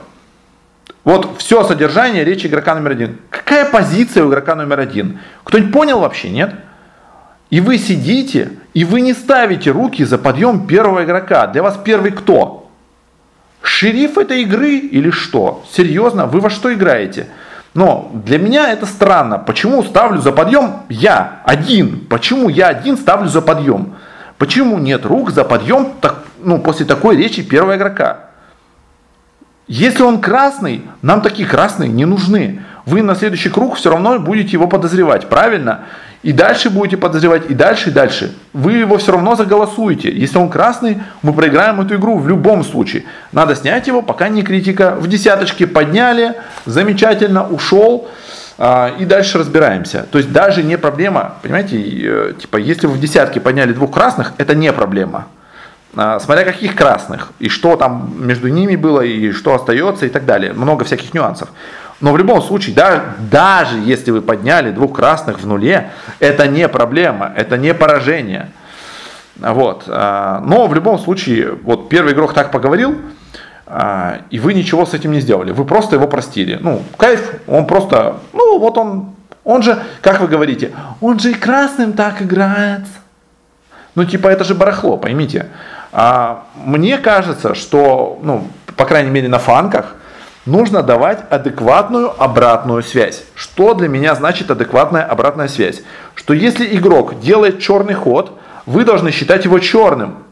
[1.04, 3.18] Вот все содержание речи игрока номер один.
[3.30, 5.20] Какая позиция у игрока номер один?
[5.44, 6.54] Кто-нибудь понял вообще, нет?
[7.54, 11.46] И вы сидите, и вы не ставите руки за подъем первого игрока.
[11.46, 12.68] Для вас первый кто?
[13.62, 15.62] Шериф этой игры или что?
[15.70, 17.28] Серьезно, вы во что играете?
[17.72, 19.38] Но для меня это странно.
[19.38, 22.00] Почему ставлю за подъем я один?
[22.06, 23.94] Почему я один ставлю за подъем?
[24.36, 28.30] Почему нет рук за подъем так, ну, после такой речи первого игрока?
[29.68, 32.64] Если он красный, нам такие красные не нужны.
[32.86, 35.84] Вы на следующий круг все равно будете его подозревать, правильно?
[36.22, 38.32] И дальше будете подозревать, и дальше, и дальше.
[38.52, 40.10] Вы его все равно заголосуете.
[40.10, 43.04] Если он красный, мы проиграем эту игру в любом случае.
[43.32, 44.96] Надо снять его, пока не критика.
[44.98, 48.08] В десяточке подняли, замечательно, ушел.
[48.56, 50.06] А, и дальше разбираемся.
[50.10, 54.32] То есть даже не проблема, понимаете, э, типа если вы в десятке подняли двух красных,
[54.38, 55.26] это не проблема.
[55.96, 60.24] А, смотря каких красных, и что там между ними было, и что остается, и так
[60.24, 60.52] далее.
[60.52, 61.50] Много всяких нюансов.
[62.00, 66.68] Но в любом случае, да, даже если вы подняли двух красных в нуле, это не
[66.68, 68.50] проблема, это не поражение.
[69.36, 69.84] Вот.
[69.86, 72.96] А, но в любом случае, вот первый игрок так поговорил,
[73.66, 75.52] а, и вы ничего с этим не сделали.
[75.52, 76.58] Вы просто его простили.
[76.60, 81.34] Ну, кайф, он просто, ну, вот он, он же, как вы говорите, он же и
[81.34, 82.82] красным так играет.
[83.94, 85.46] Ну, типа, это же барахло, поймите.
[85.96, 89.94] А мне кажется, что, ну, по крайней мере, на фанках,
[90.44, 93.24] нужно давать адекватную обратную связь.
[93.36, 95.82] Что для меня значит адекватная обратная связь?
[96.16, 100.24] Что если игрок делает черный ход, вы должны считать его черным.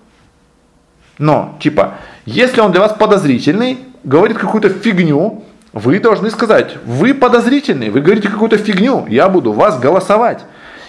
[1.19, 1.95] Но, типа,
[2.27, 8.29] если он для вас подозрительный, говорит какую-то фигню, вы должны сказать, вы подозрительный, вы говорите
[8.29, 10.41] какую-то фигню, я буду вас голосовать.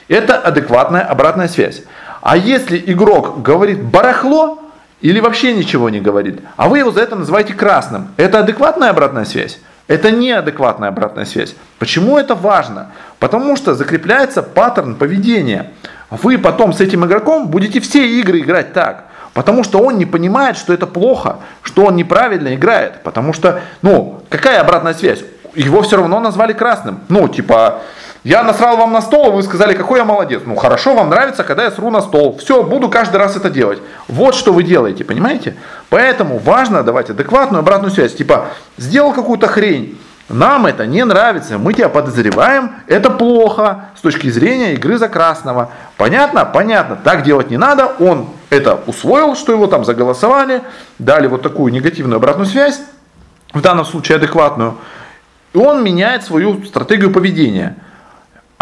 [0.07, 1.83] Это адекватная обратная связь.
[2.21, 4.62] А если игрок говорит барахло,
[5.03, 8.07] или вообще ничего не говорит, а вы его за это называете красным.
[8.15, 9.59] Это адекватная обратная связь?
[9.87, 11.55] Это неадекватная обратная связь.
[11.77, 12.91] Почему это важно?
[13.19, 15.71] Потому что закрепляется паттерн поведения.
[16.09, 19.07] Вы потом с этим игроком будете все игры играть так.
[19.33, 23.03] Потому что он не понимает, что это плохо, что он неправильно играет.
[23.03, 25.21] Потому что, ну, какая обратная связь?
[25.53, 27.01] Его все равно назвали красным.
[27.09, 27.81] Ну, типа,
[28.23, 30.41] я насрал вам на стол, а вы сказали, какой я молодец.
[30.45, 32.37] Ну хорошо, вам нравится, когда я сру на стол.
[32.37, 33.79] Все, буду каждый раз это делать.
[34.07, 35.55] Вот что вы делаете, понимаете?
[35.89, 38.15] Поэтому важно давать адекватную обратную связь.
[38.15, 44.29] Типа, сделал какую-то хрень, нам это не нравится, мы тебя подозреваем, это плохо с точки
[44.29, 45.71] зрения игры за красного.
[45.97, 46.45] Понятно?
[46.45, 46.95] Понятно.
[46.95, 47.87] Так делать не надо.
[47.99, 50.61] Он это усвоил, что его там заголосовали,
[50.97, 52.79] дали вот такую негативную обратную связь,
[53.53, 54.77] в данном случае адекватную,
[55.53, 57.75] и он меняет свою стратегию поведения.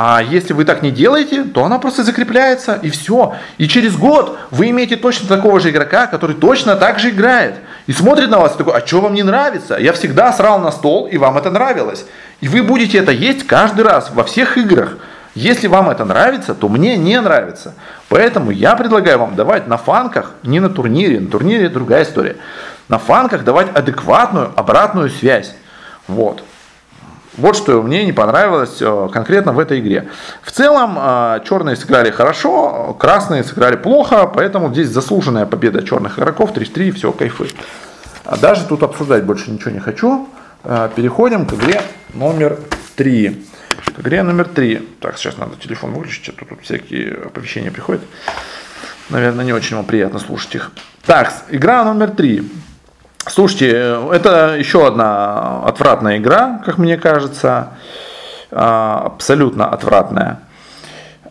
[0.04, 3.36] А если вы так не делаете, то она просто закрепляется и все.
[3.60, 7.58] И через год вы имеете точно такого же игрока, который точно так же играет.
[7.86, 9.78] И смотрит на вас и такой, а что вам не нравится?
[9.78, 12.08] Я всегда срал на стол, и вам это нравилось.
[12.40, 14.98] И вы будете это есть каждый раз во всех играх.
[15.36, 17.76] Если вам это нравится, то мне не нравится.
[18.10, 22.38] Поэтому я предлагаю вам давать на фанках, не на турнире, на турнире другая история.
[22.88, 25.54] На фанках давать адекватную обратную связь.
[26.08, 26.44] Вот.
[27.38, 30.10] Вот что мне не понравилось э, конкретно в этой игре.
[30.42, 36.52] В целом, э, черные сыграли хорошо, красные сыграли плохо, поэтому здесь заслуженная победа черных игроков,
[36.52, 37.48] 3-3, все, кайфы.
[38.26, 40.28] А даже тут обсуждать больше ничего не хочу.
[40.66, 41.82] Э, переходим к игре
[42.14, 42.60] номер
[42.98, 43.46] 3.
[43.96, 44.90] К игре номер 3.
[45.00, 48.02] Так, сейчас надо телефон выключить, а то тут всякие оповещения приходят.
[49.10, 50.72] Наверное, не очень вам приятно слушать их.
[51.06, 52.44] Так, игра номер 3.
[53.28, 57.70] Слушайте, это еще одна отвратная игра, как мне кажется,
[58.52, 60.40] а, абсолютно отвратная.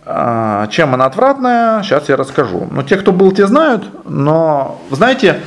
[0.06, 2.68] А, чем она отвратная, сейчас я расскажу.
[2.70, 5.40] Ну, те, кто был, те знают, но, знаете,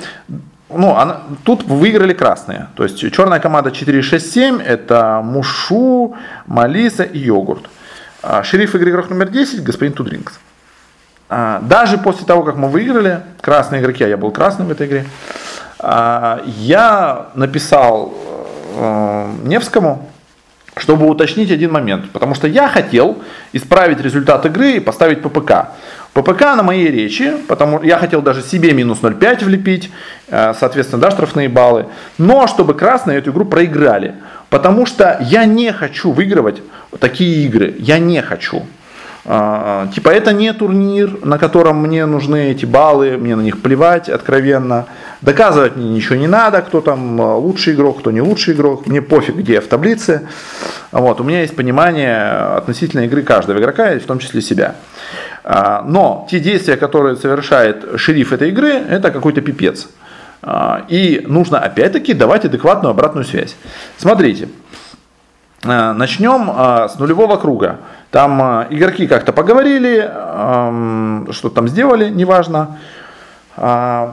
[0.70, 2.68] ну, она, тут выиграли красные.
[2.76, 7.70] То есть черная команда 4-6-7 это Мушу, Малиса и Йогурт.
[8.22, 10.40] А шериф игры игрок номер 10 господин Тудринкс.
[11.30, 15.06] Даже после того, как мы выиграли, красные игроки, а я был красным в этой игре,
[15.84, 18.14] я написал
[18.76, 20.10] э, Невскому,
[20.78, 22.10] чтобы уточнить один момент.
[22.12, 23.18] Потому что я хотел
[23.52, 25.70] исправить результат игры и поставить ППК.
[26.14, 29.92] ППК на моей речи, потому я хотел даже себе минус 0,5 влепить,
[30.30, 31.88] э, соответственно, да, штрафные баллы.
[32.18, 34.16] Но чтобы красные эту игру проиграли.
[34.50, 36.62] Потому что я не хочу выигрывать
[37.00, 37.76] такие игры.
[37.80, 38.64] Я не хочу.
[39.26, 44.10] А, типа это не турнир, на котором мне нужны эти баллы, мне на них плевать
[44.10, 44.86] откровенно.
[45.22, 48.86] Доказывать мне ничего не надо, кто там а, лучший игрок, кто не лучший игрок.
[48.86, 50.28] Мне пофиг, где я в таблице.
[50.92, 52.22] Вот, у меня есть понимание
[52.58, 54.76] относительно игры каждого игрока, в том числе себя.
[55.46, 59.88] А, но те действия, которые совершает шериф этой игры, это какой-то пипец.
[60.90, 63.56] И нужно опять-таки давать адекватную обратную связь.
[63.98, 64.50] Смотрите,
[65.64, 67.80] начнем с нулевого круга.
[68.14, 72.78] Там э, игроки как-то поговорили, э, что там сделали, неважно.
[73.58, 74.12] Э,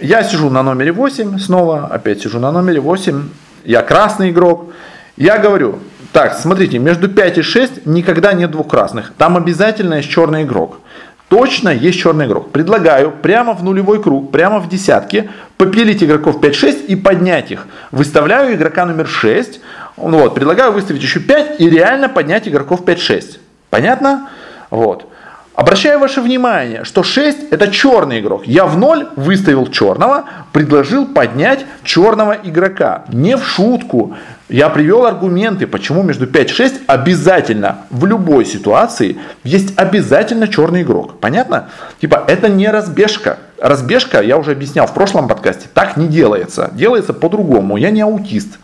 [0.00, 3.28] я сижу на номере 8 снова, опять сижу на номере 8.
[3.64, 4.72] Я красный игрок.
[5.16, 5.78] Я говорю,
[6.12, 9.12] так, смотрите, между 5 и 6 никогда нет двух красных.
[9.16, 10.80] Там обязательно есть черный игрок.
[11.28, 12.50] Точно есть черный игрок.
[12.52, 17.66] Предлагаю прямо в нулевой круг, прямо в десятке, попилить игроков 5-6 и поднять их.
[17.90, 19.60] Выставляю игрока номер 6,
[19.98, 23.38] ну вот, предлагаю выставить еще 5 и реально поднять игроков 5-6.
[23.68, 24.30] Понятно?
[24.70, 25.06] Вот.
[25.54, 28.46] Обращаю ваше внимание, что 6 это черный игрок.
[28.46, 33.04] Я в 0 выставил черного, предложил поднять черного игрока.
[33.08, 34.14] Не в шутку.
[34.48, 40.82] Я привел аргументы, почему между 5 и 6 обязательно в любой ситуации есть обязательно черный
[40.82, 41.20] игрок.
[41.20, 41.68] Понятно?
[42.00, 43.38] Типа это не разбежка.
[43.60, 46.70] Разбежка, я уже объяснял в прошлом подкасте, так не делается.
[46.72, 47.76] Делается по-другому.
[47.76, 48.58] Я не аутист.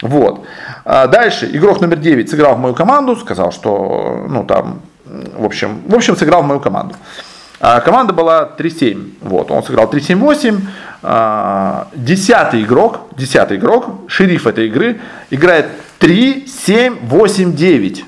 [0.00, 0.44] Вот.
[0.84, 5.82] А дальше игрок номер 9 сыграл в мою команду, сказал, что, ну там, в общем,
[5.86, 6.94] в общем, сыграл в мою команду.
[7.64, 9.18] А команда была 3-7.
[9.20, 10.60] Вот, он сыграл 3-7-8.
[11.04, 15.66] А, десятый игрок, десятый игрок, шериф этой игры, играет
[16.00, 18.02] 3-7-8-9.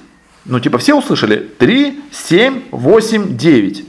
[0.47, 1.37] Ну, типа, все услышали?
[1.37, 3.85] 3, 7, 8, 9.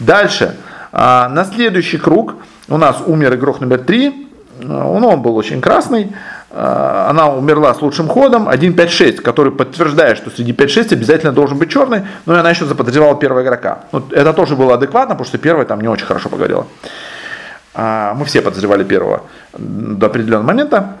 [0.00, 0.56] Дальше.
[0.90, 2.34] А, на следующий круг
[2.68, 4.28] у нас умер игрок номер 3.
[4.58, 6.10] Ну, он был очень красный.
[6.58, 11.70] Э, она умерла с лучшим ходом 1.5.6, который подтверждает, что среди 5.6 обязательно должен быть
[11.70, 13.80] черный, но и она еще заподозревала первого игрока.
[13.92, 16.66] Вот это тоже было адекватно, потому что первый там не очень хорошо поговорила.
[17.74, 19.24] А, мы все подозревали первого
[19.58, 20.96] до определенного момента.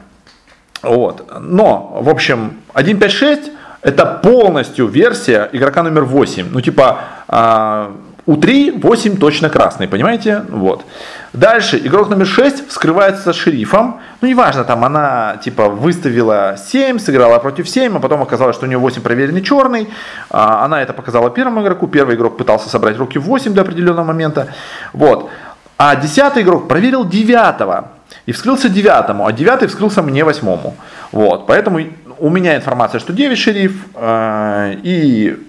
[0.82, 1.24] Вот.
[1.40, 6.48] Но, в общем, 1.5.6 это полностью версия игрока номер 8.
[6.50, 7.92] Ну, типа, а,
[8.26, 10.42] у 3 8 точно красный, понимаете?
[10.48, 10.84] Вот.
[11.32, 14.00] Дальше, игрок номер 6 вскрывается шерифом.
[14.20, 18.68] Ну, неважно, там она, типа, выставила 7, сыграла против 7, а потом оказалось, что у
[18.68, 19.88] нее 8 проверенный черный.
[20.28, 21.86] А, она это показала первому игроку.
[21.86, 24.48] Первый игрок пытался собрать руки в 8 до определенного момента.
[24.92, 25.30] Вот.
[25.78, 27.92] А десятый игрок проверил девятого.
[28.26, 30.74] И вскрылся девятому, а девятый вскрылся мне восьмому.
[31.12, 31.46] Вот.
[31.46, 31.80] Поэтому
[32.18, 35.45] у меня информация, что 9 шериф, э, и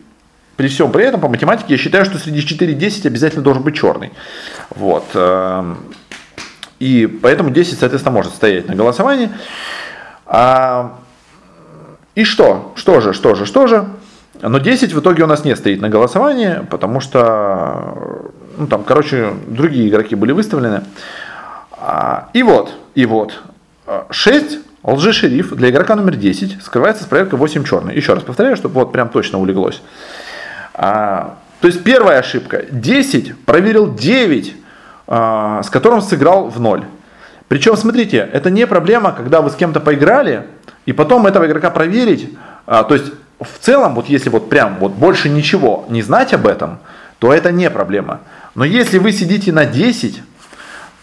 [0.57, 4.11] при всем при этом, по математике, я считаю, что среди 4-10 обязательно должен быть черный.
[4.71, 5.05] Вот.
[5.13, 5.77] Эм,
[6.79, 9.29] и поэтому 10, соответственно, может стоять на голосовании.
[12.15, 12.73] И что?
[12.75, 13.87] Что же, что же, что же?
[14.41, 19.33] Но 10 в итоге у нас не стоит на голосовании, потому что, ну там, короче,
[19.47, 20.83] другие игроки были выставлены.
[21.71, 23.39] А, и вот, и вот,
[24.09, 27.95] 6 лжешериф для игрока номер 10 скрывается с проверкой 8 черный.
[27.95, 29.81] Еще раз повторяю, чтобы вот прям точно улеглось.
[30.77, 32.65] А, то есть первая ошибка.
[32.69, 34.55] 10 проверил 9,
[35.07, 36.85] а, с которым сыграл в 0.
[37.47, 40.45] Причем, смотрите, это не проблема, когда вы с кем-то поиграли,
[40.85, 42.29] и потом этого игрока проверить.
[42.67, 46.45] А, то есть в целом, вот если вот прям вот больше ничего не знать об
[46.45, 46.79] этом,
[47.19, 48.21] то это не проблема.
[48.55, 50.21] Но если вы сидите на 10,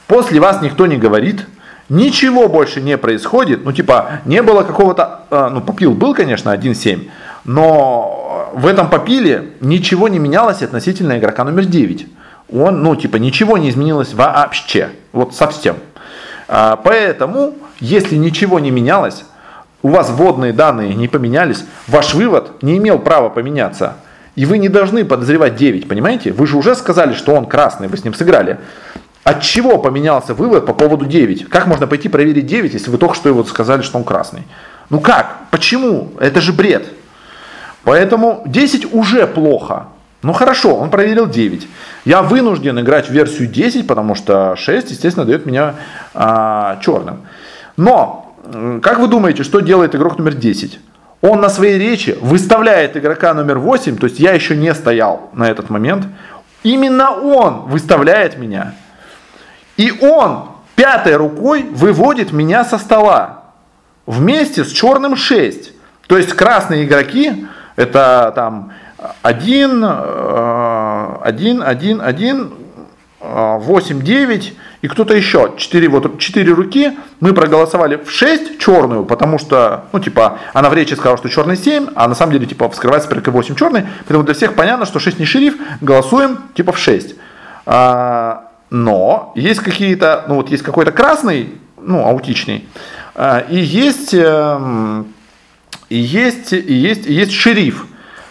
[0.07, 1.47] после вас никто не говорит,
[1.89, 7.09] ничего больше не происходит, ну типа не было какого-то, а, ну попил был, конечно, 1.7,
[7.45, 8.24] но
[8.55, 12.07] в этом попиле ничего не менялось относительно игрока номер 9.
[12.53, 15.77] Он, ну типа ничего не изменилось вообще, вот совсем.
[16.47, 19.25] А, поэтому, если ничего не менялось,
[19.83, 23.97] у вас вводные данные не поменялись, ваш вывод не имел права поменяться.
[24.37, 26.33] И вы не должны подозревать 9, понимаете?
[26.33, 28.59] Вы же уже сказали, что он красный, вы с ним сыграли.
[29.25, 31.49] От чего поменялся вывод по поводу 9?
[31.49, 34.43] Как можно пойти проверить 9, если вы только что его сказали, что он красный?
[34.91, 35.39] Ну как?
[35.51, 36.13] Почему?
[36.21, 36.87] Это же бред.
[37.85, 39.87] Поэтому 10 уже плохо.
[40.23, 41.69] Ну хорошо, он проверил 9.
[42.07, 45.75] Я вынужден играть в версию 10, потому что 6, естественно, дает меня
[46.15, 47.21] а, черным.
[47.77, 48.35] Но
[48.83, 50.81] как вы думаете, что делает игрок номер 10?
[51.21, 55.49] Он на своей речи выставляет игрока номер 8, то есть я еще не стоял на
[55.49, 56.07] этот момент.
[56.63, 58.75] Именно он выставляет меня.
[59.77, 63.45] И он пятой рукой выводит меня со стола.
[64.07, 65.73] Вместе с черным 6.
[66.07, 68.73] То есть красные игроки, это там
[69.23, 69.85] 1,
[71.23, 72.53] 1, 1, 1,
[73.21, 75.53] 8, 9 и кто-то еще.
[75.57, 76.93] 4, вот, 4 руки.
[77.21, 81.57] Мы проголосовали в 6 черную, потому что, ну, типа, она в речи сказала, что черный
[81.57, 83.87] 7, а на самом деле, типа, вскрывается только 8 черный.
[84.01, 87.15] Поэтому для всех понятно, что 6 не шериф, голосуем, типа, в 6.
[87.67, 92.69] А, но есть какие-то, ну, вот есть какой-то красный, ну, аутичный,
[93.15, 95.05] а, и есть, э,
[95.95, 97.87] и есть, и есть, и есть шериф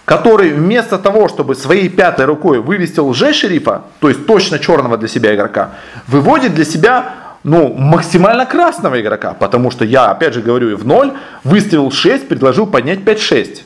[0.05, 5.33] который вместо того, чтобы своей пятой рукой вывести лже-шерифа, то есть точно черного для себя
[5.33, 5.75] игрока,
[6.07, 11.13] выводит для себя ну, максимально красного игрока, потому что я, опять же говорю, в ноль
[11.45, 13.61] выставил 6, предложил поднять 5-6.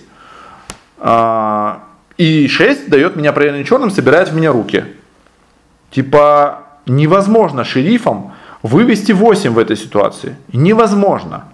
[1.00, 1.84] А,
[2.18, 4.86] и 6 дает меня проверенным черным, собирает в меня руки.
[5.90, 10.36] Типа, невозможно шерифом вывести 8 в этой ситуации.
[10.54, 11.46] Невозможно.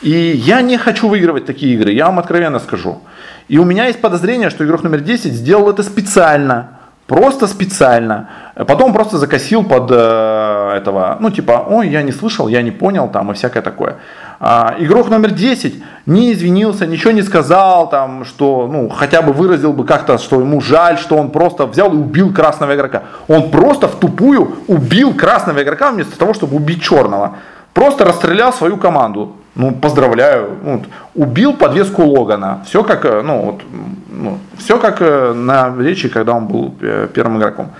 [0.00, 3.00] И я не хочу выигрывать такие игры, я вам откровенно скажу.
[3.48, 6.78] И у меня есть подозрение, что игрок номер 10 сделал это специально.
[7.08, 8.28] Просто специально.
[8.54, 13.08] Потом просто закосил под э, этого, ну типа, ой, я не слышал, я не понял,
[13.08, 13.96] там и всякое такое.
[14.40, 19.72] А, игрок номер 10 не извинился, ничего не сказал, там, что, ну, хотя бы выразил
[19.72, 23.04] бы как-то, что ему жаль, что он просто взял и убил красного игрока.
[23.26, 27.36] Он просто в тупую убил красного игрока вместо того, чтобы убить черного.
[27.72, 29.37] Просто расстрелял свою команду.
[29.58, 30.56] Ну, поздравляю.
[30.62, 30.84] Ну,
[31.16, 32.64] убил подвеску Логана.
[32.64, 33.62] Все как, э, ну, вот,
[34.08, 37.72] ну, все как э, на речи, когда он был э, первым игроком.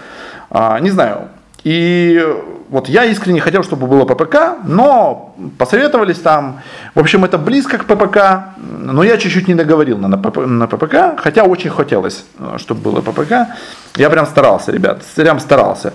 [0.50, 1.28] А, не знаю.
[1.62, 2.20] И
[2.68, 6.62] вот я искренне хотел, чтобы было ППК, но посоветовались там.
[6.96, 8.18] В общем, это близко к ППК,
[8.56, 12.24] но я чуть-чуть не договорил на, на ППК, хотя очень хотелось,
[12.56, 13.54] чтобы было ППК.
[13.96, 15.92] Я прям старался, ребят, прям старался.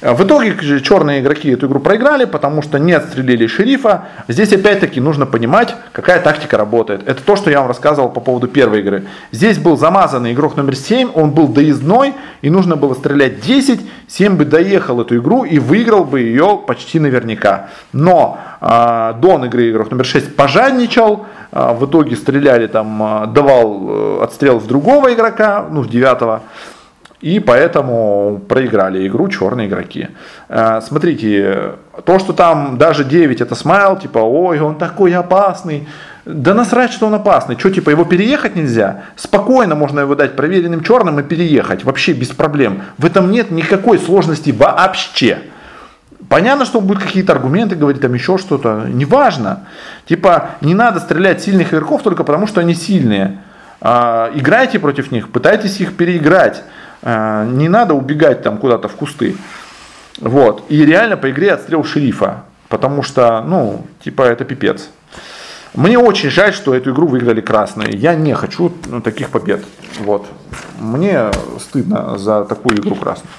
[0.00, 4.04] Э, в итоге черные игроки эту игру проиграли, потому что не отстрелили шерифа.
[4.28, 7.06] Здесь опять-таки нужно понимать, какая тактика работает.
[7.06, 9.04] Это то, что я вам рассказывал по поводу первой игры.
[9.32, 14.36] Здесь был замазанный игрок номер 7, он был доездной, и нужно было стрелять 10, 7
[14.36, 17.68] бы доехал эту игру и выиграл бы ее почти наверняка.
[17.92, 23.80] Но э, Дон игры игрок номер 6 пожадничал, э, в итоге стреляли там, э, давал
[23.88, 26.42] э, отстрел в другого игрока, ну в девятого.
[27.20, 30.08] И поэтому проиграли игру черные игроки.
[30.48, 31.72] Э, смотрите,
[32.06, 35.86] то, что там даже 9 это смайл, типа, ой, он такой опасный.
[36.24, 37.58] Да насрать, что он опасный.
[37.58, 39.02] Что, типа, его переехать нельзя?
[39.16, 41.84] Спокойно можно его дать проверенным черным и переехать.
[41.84, 42.82] Вообще без проблем.
[42.96, 45.40] В этом нет никакой сложности вообще.
[46.30, 48.86] Понятно, что будут какие-то аргументы говорить, там еще что-то.
[48.88, 49.64] Неважно.
[50.06, 53.40] Типа, не надо стрелять сильных игроков только потому, что они сильные.
[53.80, 56.62] А, играйте против них, пытайтесь их переиграть.
[57.02, 59.36] А, не надо убегать там куда-то в кусты.
[60.18, 60.64] Вот.
[60.68, 62.44] И реально по игре отстрел шерифа.
[62.68, 64.90] Потому что, ну, типа, это пипец.
[65.74, 67.96] Мне очень жаль, что эту игру выиграли красные.
[67.96, 69.64] Я не хочу ну, таких побед.
[70.00, 70.26] Вот.
[70.78, 73.30] Мне стыдно за такую игру красную.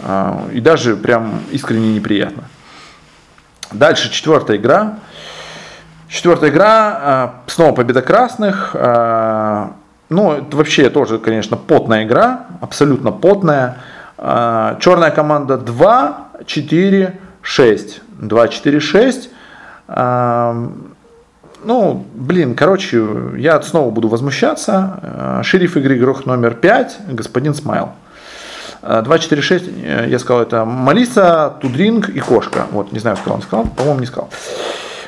[0.00, 2.44] А, и даже прям искренне неприятно.
[3.72, 4.98] Дальше четвертая игра.
[6.08, 8.74] Четвертая игра, снова победа красных.
[10.10, 13.76] Ну, это вообще тоже, конечно, потная игра, абсолютно потная.
[14.18, 18.00] Черная команда 2, 4, 6.
[18.18, 19.30] 2, 4, 6.
[21.62, 23.06] Ну, блин, короче,
[23.36, 25.40] я снова буду возмущаться.
[25.44, 27.90] Шериф игры игрок номер 5, господин Смайл.
[28.82, 32.66] 246, э, я сказал, это Малиса, Тудринг и Кошка.
[32.72, 34.30] Вот, не знаю, сказал он, сказал, по-моему, не сказал.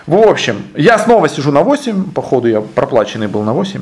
[0.07, 3.81] В общем, я снова сижу на 8, походу я проплаченный был на 8.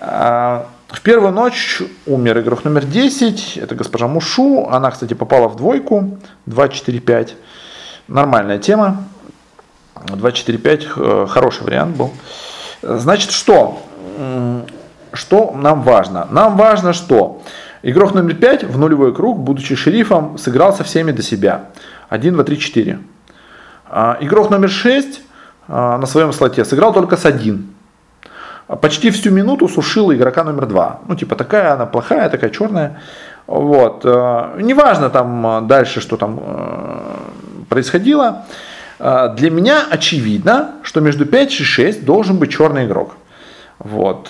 [0.00, 4.68] А, в первую ночь умер игрок номер 10, это госпожа Мушу.
[4.70, 7.32] Она, кстати, попала в двойку, 2-4-5.
[8.06, 9.04] Нормальная тема.
[9.94, 12.12] 2-4-5, э, хороший вариант был.
[12.82, 13.82] Значит, что?
[15.12, 16.28] Что нам важно?
[16.30, 17.42] Нам важно, что
[17.82, 21.66] Игрок номер 5 в нулевой круг, будучи шерифом, сыграл со всеми до себя.
[22.08, 22.98] 1, 2, 3, 4.
[24.20, 25.22] Игрок номер 6
[25.68, 27.66] а, на своем слоте сыграл только с 1.
[28.76, 31.00] Почти всю минуту сушил игрока номер 2.
[31.08, 33.00] Ну, типа, такая она плохая, такая черная.
[33.46, 34.02] Вот.
[34.04, 36.40] А, неважно там а, дальше, что там
[37.68, 38.44] происходило.
[38.98, 43.14] Для меня очевидно, что между 5 и 6 должен быть черный игрок.
[43.78, 44.26] Вот.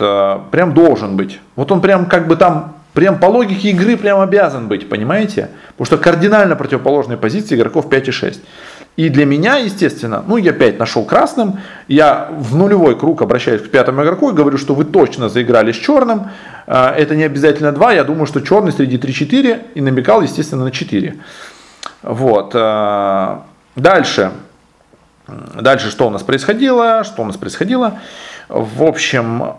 [0.50, 1.40] Прям должен быть.
[1.56, 5.50] Вот он прям как бы там прям по логике игры прям обязан быть, понимаете?
[5.76, 8.40] Потому что кардинально противоположные позиции игроков 5 и 6.
[8.98, 13.70] И для меня, естественно, ну я 5 нашел красным, я в нулевой круг обращаюсь к
[13.70, 16.30] пятому игроку и говорю, что вы точно заиграли с черным,
[16.66, 20.72] а, это не обязательно 2, я думаю, что черный среди 3-4 и намекал, естественно, на
[20.72, 21.14] 4.
[22.02, 22.50] Вот.
[22.56, 23.44] А,
[23.76, 24.32] дальше.
[25.28, 27.04] Дальше что у нас происходило?
[27.04, 28.00] Что у нас происходило?
[28.48, 29.54] В общем,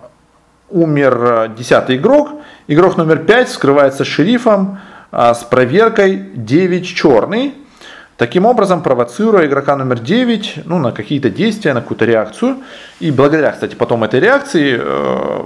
[0.69, 2.31] умер 10 игрок,
[2.67, 4.79] Игрок номер 5 вскрывается шерифом
[5.13, 7.55] а, с проверкой 9 черный.
[8.19, 12.57] Таким образом, провоцируя игрока номер 9 ну, на какие-то действия, на какую-то реакцию.
[12.99, 15.43] И благодаря, кстати, потом этой реакции э,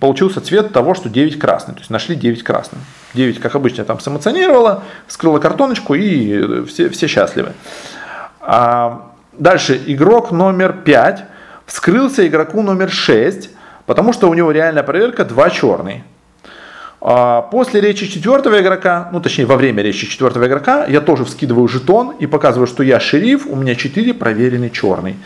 [0.00, 1.72] получился цвет того, что 9 красный.
[1.74, 2.80] То есть нашли 9 красным.
[3.14, 7.52] 9, как обычно, там сэмоционировала, скрыла картоночку и все, все счастливы.
[8.40, 11.24] А дальше игрок номер 5
[11.64, 13.50] вскрылся игроку номер 6,
[13.86, 16.02] потому что у него реальная проверка 2 черный.
[17.06, 21.68] А, после речи четвертого игрока, ну точнее во время речи четвертого игрока, я тоже вскидываю
[21.68, 25.16] жетон и показываю, что я шериф, у меня 4 проверенный черный.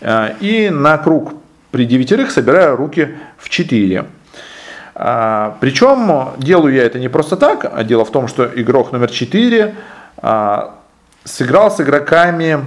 [0.00, 1.34] А, и на круг
[1.72, 4.04] при девятерых собираю руки в 4.
[4.94, 9.10] А, Причем делаю я это не просто так, а дело в том, что игрок номер
[9.10, 9.74] 4
[11.24, 12.64] сыграл с игроками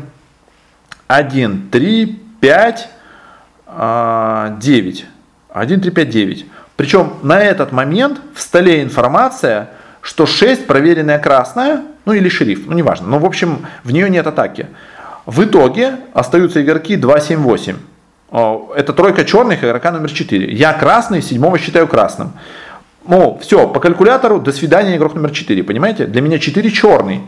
[1.08, 2.90] 1, 3, 5,
[4.60, 5.06] 9.
[5.54, 6.46] 1, 3, 5, 9.
[6.78, 9.72] Причем на этот момент в столе информация,
[10.02, 14.26] что 6 проверенная красная, ну или шериф, ну неважно, но в общем в нее нет
[14.26, 14.68] атаки.
[15.26, 17.76] В итоге остаются игроки 2, 7, 8.
[18.32, 20.54] Это тройка черных, игрока номер 4.
[20.54, 22.32] Я красный, седьмого считаю красным.
[23.08, 26.06] Ну, все, по калькулятору, до свидания, игрок номер 4, понимаете?
[26.06, 27.22] Для меня 4 черный.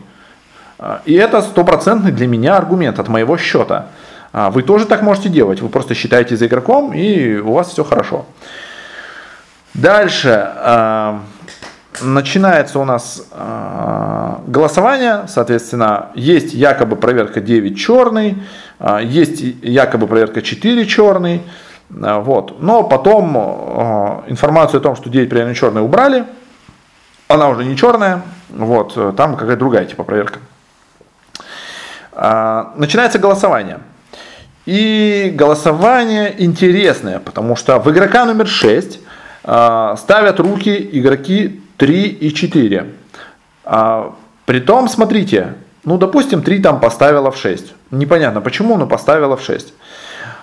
[0.78, 3.86] А, и это стопроцентный для меня аргумент от моего счета.
[4.32, 5.60] А, вы тоже так можете делать.
[5.60, 8.26] Вы просто считаете за игроком, и у вас все хорошо.
[9.74, 11.18] Дальше э,
[12.02, 18.42] начинается у нас э, голосование, соответственно, есть якобы проверка 9 черный,
[18.80, 21.42] э, есть якобы проверка 4 черный,
[21.90, 22.60] э, вот.
[22.60, 26.24] Но потом э, информацию о том, что 9 проверенный черный убрали,
[27.28, 30.40] она уже не черная, вот, там какая-то другая типа проверка.
[32.12, 33.78] Э, начинается голосование.
[34.66, 39.09] И голосование интересное, потому что в игрока номер 6 а,
[39.96, 42.86] ставят руки игроки 3 и 4.
[43.64, 47.72] А, притом, смотрите, ну, допустим, 3 там поставила в 6.
[47.90, 49.72] Непонятно почему, но поставила в 6.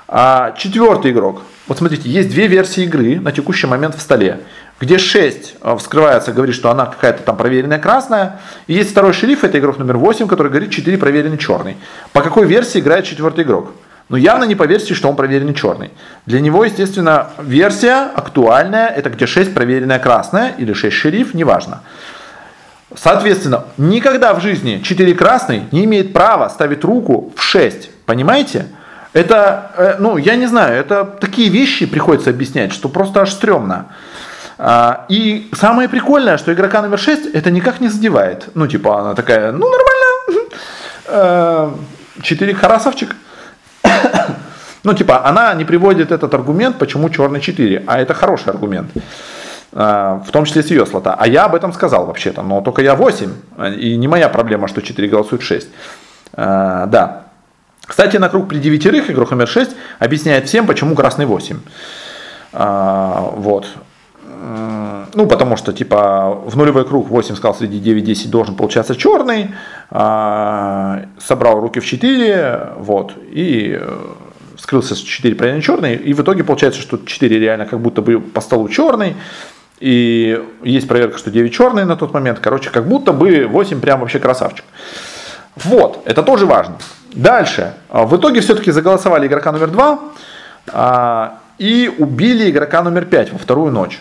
[0.07, 1.41] А четвертый игрок.
[1.67, 4.39] Вот смотрите, есть две версии игры на текущий момент в столе,
[4.79, 8.39] где 6 а, вскрывается, говорит, что она какая-то там проверенная красная.
[8.67, 11.77] И есть второй шериф, это игрок номер 8, который говорит 4 проверенный черный.
[12.13, 13.73] По какой версии играет четвертый игрок?
[14.09, 15.91] Но явно не по версии, что он проверенный черный.
[16.25, 21.81] Для него, естественно, версия актуальная, это где 6 проверенная красная или 6 шериф, неважно.
[22.95, 27.89] Соответственно, никогда в жизни 4 красный не имеет права ставить руку в 6.
[28.05, 28.67] Понимаете?
[29.11, 33.87] Это, э, ну, я не знаю, это такие вещи приходится объяснять, что просто аж стрёмно.
[34.57, 38.49] А, и самое прикольное, что игрока номер 6 это никак не задевает.
[38.53, 39.69] Ну, типа, она такая, ну,
[41.07, 41.77] нормально.
[42.21, 43.15] 4 э, харасовчик.
[44.83, 48.91] Ну, типа, она не приводит этот аргумент, почему черный 4, а это хороший аргумент.
[49.73, 51.15] А, в том числе с ее слота.
[51.19, 53.31] А я об этом сказал вообще-то, но только я 8,
[53.77, 55.67] и не моя проблема, что 4 голосуют 6.
[56.33, 57.23] А, да.
[57.85, 61.59] Кстати, на круг при девятерых игрок номер 6 объясняет всем, почему красный 8.
[62.53, 63.67] А, вот.
[65.13, 69.53] Ну, потому что, типа, в нулевой круг 8 сказал среди 9-10 должен получаться черный.
[69.89, 74.05] А, собрал руки в 4, вот, и э,
[74.57, 75.95] скрылся с 4 правильно черный.
[75.95, 79.15] И в итоге получается, что 4 реально как будто бы по столу черный.
[79.79, 82.39] И есть проверка, что 9 черный на тот момент.
[82.39, 84.65] Короче, как будто бы 8 прям вообще красавчик.
[85.55, 86.77] Вот, это тоже важно.
[87.13, 87.73] Дальше.
[87.89, 89.99] А, в итоге все-таки заголосовали игрока номер 2
[90.73, 93.99] а, и убили игрока номер 5 во вторую ночь.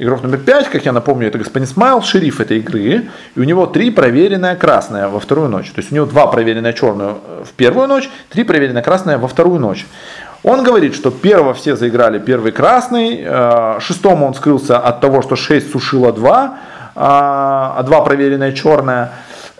[0.00, 3.10] Игрок номер 5, как я напомню, это господин Смайл, шериф этой игры.
[3.34, 5.70] И у него три проверенная красная во вторую ночь.
[5.72, 9.60] То есть у него два проверенная черную в первую ночь, три проверенная красная во вторую
[9.60, 9.86] ночь.
[10.42, 15.36] Он говорит, что первого все заиграли первый красный, э, шестому он скрылся от того, что
[15.36, 16.58] 6 сушило 2,
[16.94, 19.12] а 2 проверенная черная,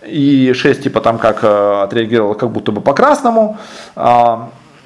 [0.06, 3.58] и 6 типа там как э, отреагировала как будто бы по красному.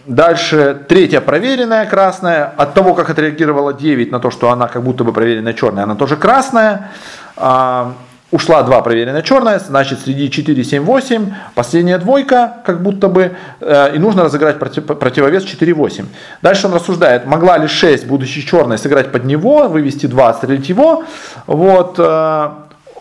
[0.06, 5.02] Дальше третья проверенная красная, от того, как отреагировала 9 на то, что она как будто
[5.02, 6.90] бы проверенная черная, она тоже красная.
[7.36, 7.94] А,
[8.30, 13.94] ушла 2 проверенная черная, значит среди 4, 7, 8, последняя двойка, как будто бы, э,
[13.94, 16.06] и нужно разыграть против, противовес 4, 8.
[16.42, 21.04] Дальше он рассуждает, могла ли 6, будучи черной, сыграть под него, вывести 2, отстрелить его.
[21.46, 22.48] Вот, э,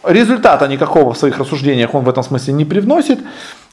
[0.03, 3.19] результата никакого в своих рассуждениях он в этом смысле не привносит.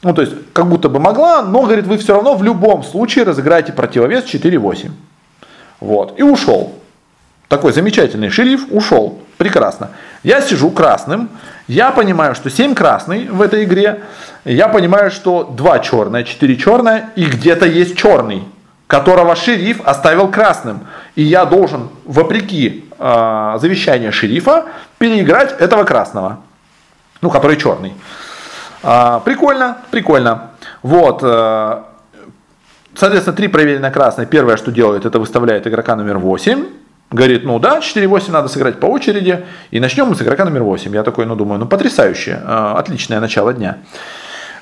[0.03, 3.23] Ну, то есть, как будто бы могла, но, говорит, вы все равно в любом случае
[3.23, 4.89] разыграете противовес 4-8.
[5.79, 6.73] Вот, и ушел.
[7.47, 9.19] Такой замечательный шериф ушел.
[9.37, 9.89] Прекрасно.
[10.23, 11.29] Я сижу красным,
[11.67, 14.01] я понимаю, что 7 красный в этой игре,
[14.45, 18.43] я понимаю, что 2 черное, 4 черное, и где-то есть черный,
[18.87, 20.87] которого шериф оставил красным.
[21.15, 24.65] И я должен, вопреки э, завещанию шерифа,
[24.97, 26.39] переиграть этого красного,
[27.21, 27.93] ну, который черный.
[28.83, 30.51] А, прикольно, прикольно.
[30.81, 31.81] Вот, э,
[32.95, 34.25] соответственно, три проверенные красные.
[34.25, 36.65] Первое, что делает, это выставляет игрока номер 8
[37.11, 40.93] говорит, ну да, 4-8 надо сыграть по очереди, и начнем мы с игрока номер 8.
[40.93, 43.77] Я такой, ну думаю, ну потрясающе, э, отличное начало дня.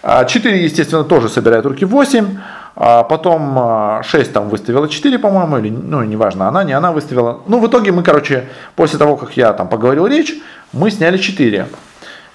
[0.02, 2.38] 4, а, естественно, тоже собирает руки 8,
[2.76, 7.42] а потом 6 а, там выставила 4, по-моему, или, ну, неважно, она, не она выставила.
[7.48, 8.46] Ну, в итоге мы, короче,
[8.76, 10.34] после того, как я там поговорил речь,
[10.72, 11.68] мы сняли 4.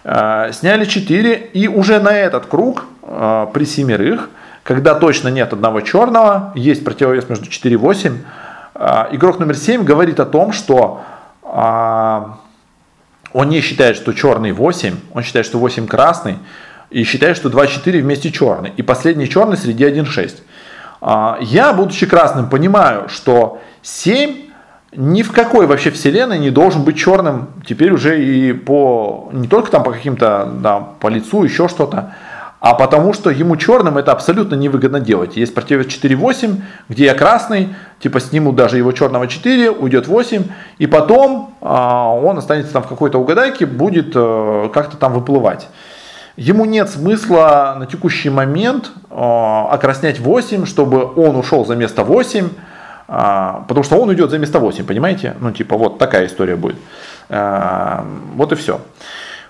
[0.05, 4.29] Сняли 4, и уже на этот круг при семерых,
[4.63, 8.19] когда точно нет одного черного, есть противовес между 4 и 8,
[8.75, 11.03] а, игрок номер 7 говорит о том, что
[11.43, 12.39] а,
[13.33, 16.39] он не считает, что черный 8, он считает, что 8 красный,
[16.91, 18.73] и считает, что 2-4 вместе черный.
[18.77, 20.39] И последний черный среди 1-6.
[21.01, 24.51] А, я, будучи красным, понимаю, что 7
[24.97, 29.71] ни в какой вообще вселенной не должен быть черным теперь уже и по не только
[29.71, 32.15] там по каким-то да, по лицу еще что-то
[32.65, 35.37] а потому что ему черным это абсолютно невыгодно делать.
[35.37, 40.45] Есть противовес 4-8, где я красный, типа снимут даже его черного 4, уйдет 8,
[40.79, 45.69] и потом а, он останется там в какой-то угадайке, будет а, как-то там выплывать.
[46.39, 52.49] Ему нет смысла на текущий момент а, окраснять 8, чтобы он ушел за место 8,
[53.07, 55.37] а, потому что он уйдет за место 8, понимаете?
[55.41, 56.77] Ну, типа, вот такая история будет.
[57.29, 58.81] А, вот и все.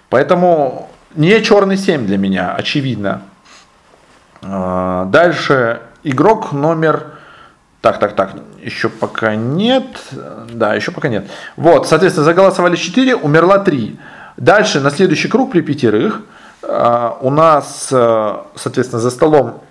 [0.08, 3.22] Поэтому не черный 7 для меня, очевидно.
[4.42, 7.12] А, дальше игрок номер...
[7.80, 9.84] Так, так, так, еще пока нет.
[10.50, 11.28] Да, еще пока нет.
[11.56, 13.98] Вот, соответственно, заголосовали 4, умерла 3.
[14.36, 16.22] Дальше, на следующий круг при пятерых
[16.62, 19.62] у нас, а, соответственно, за столом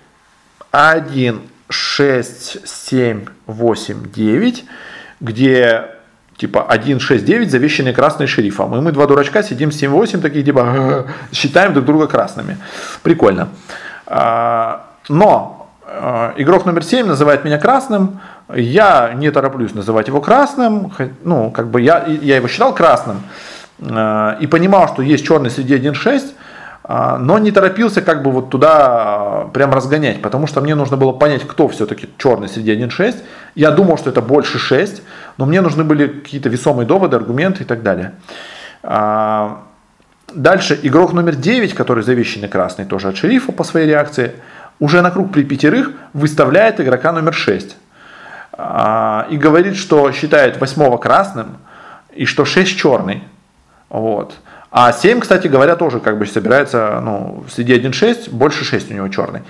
[0.70, 4.64] 1, 6, 7, 8, 9,
[5.20, 5.84] где
[6.36, 8.76] типа 1.6.9 завещанные красные шерифом.
[8.76, 12.58] И мы два дурачка сидим 7.8 таких типа считаем друг друга красными.
[13.02, 13.48] Прикольно.
[14.06, 18.20] А, но а, игрок номер 7 называет меня красным.
[18.54, 20.92] Я не тороплюсь называть его красным.
[21.22, 23.22] Ну, как бы я, я его считал красным.
[23.80, 26.20] А, и понимал, что есть черный среди 1.6 а,
[26.86, 31.12] но не торопился как бы вот туда а, прям разгонять, потому что мне нужно было
[31.12, 33.16] понять, кто все-таки черный среди 1.6.
[33.54, 35.02] Я думал, что это больше 6,
[35.38, 38.12] но мне нужны были какие-то весомые доводы, аргументы и так далее.
[38.82, 39.62] А,
[40.34, 44.32] дальше игрок номер 9, который завещанный красный тоже от шерифа по своей реакции,
[44.78, 47.76] уже на круг при пятерых выставляет игрока номер 6.
[48.56, 51.56] И говорит, что считает восьмого красным
[52.12, 53.24] и что 6 черный.
[53.88, 54.34] Вот.
[54.76, 59.06] А 7, кстати говоря, тоже как бы собирается, ну, среди 1.6, больше 6 у него
[59.06, 59.42] черный.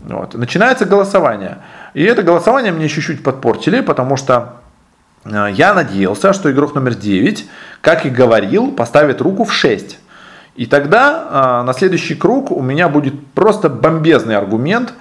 [0.00, 0.32] Вот.
[0.32, 1.58] Начинается голосование.
[1.92, 4.54] И это голосование мне чуть-чуть подпортили, потому что
[5.26, 7.46] э, я надеялся, что игрок номер 9,
[7.82, 9.98] как и говорил, поставит руку в 6.
[10.54, 14.94] И тогда э, на следующий круг у меня будет просто бомбезный аргумент,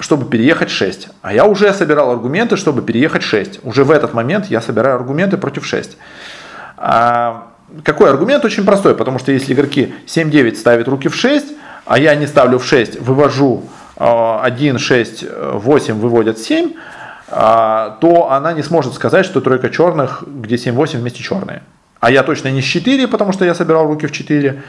[0.00, 1.08] чтобы переехать 6.
[1.22, 3.60] А я уже собирал аргументы, чтобы переехать 6.
[3.62, 5.96] Уже в этот момент я собираю аргументы против 6.
[6.76, 7.46] А,
[7.82, 8.44] какой аргумент?
[8.44, 11.46] Очень простой, потому что если игроки 7-9 ставят руки в 6,
[11.84, 13.64] а я не ставлю в 6, вывожу
[13.96, 16.72] 1, 6, 8, выводят 7,
[17.28, 21.62] а, то она не сможет сказать, что тройка черных, где 7-8 вместе черные.
[22.00, 24.62] А я точно не с 4, потому что я собирал руки в 4.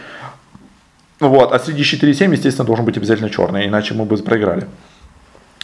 [1.20, 4.68] Вот, а среди 4 и 7, естественно, должен быть обязательно черный, иначе мы бы проиграли.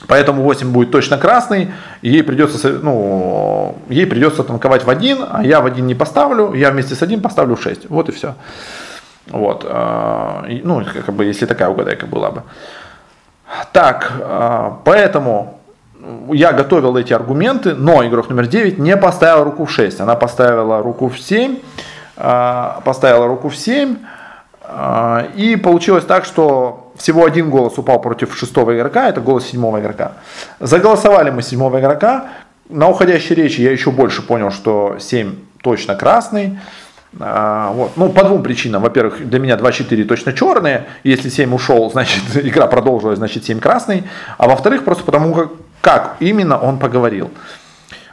[0.08, 5.62] Поэтому 8 будет точно красный, ей придется, ну, ей придется танковать в 1, а я
[5.62, 7.90] в 1 не поставлю, я вместе с 1 поставлю в 6.
[7.90, 8.36] Вот и все.
[9.28, 12.44] Вот, а, ну, как бы, если такая угадайка была бы.
[13.72, 15.60] Так, а, поэтому
[16.32, 20.02] я готовил эти аргументы, но игрок номер 9 не поставил руку в 6.
[20.02, 21.60] Она поставила руку в 7,
[22.18, 23.98] а, поставила руку в 7,
[24.64, 29.80] а, и получилось так, что всего один голос упал против шестого игрока, это голос седьмого
[29.80, 30.14] игрока.
[30.60, 32.30] Заголосовали мы седьмого игрока.
[32.70, 36.60] На уходящей речи я еще больше понял, что 7 точно красный.
[37.20, 37.92] А, вот.
[37.96, 38.82] Ну, по двум причинам.
[38.82, 40.86] Во-первых, для меня 2-4 точно черные.
[41.04, 44.04] Если 7 ушел, значит игра продолжилась, значит 7 красный.
[44.38, 45.50] А во-вторых, просто потому как,
[45.82, 47.32] как именно он поговорил.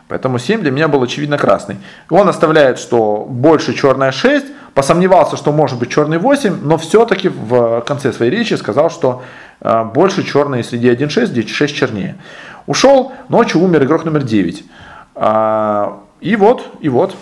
[0.08, 1.76] Поэтому 7 для меня был очевидно красный.
[2.10, 7.80] Он оставляет, что больше черная 6, посомневался, что может быть черный 8, но все-таки в
[7.82, 9.22] конце своей речи сказал, что
[9.60, 12.16] э, больше черные среди 1-6, где 6 чернее.
[12.66, 14.64] Ушел, ночью умер игрок номер 9.
[15.16, 17.14] А, и вот, и вот.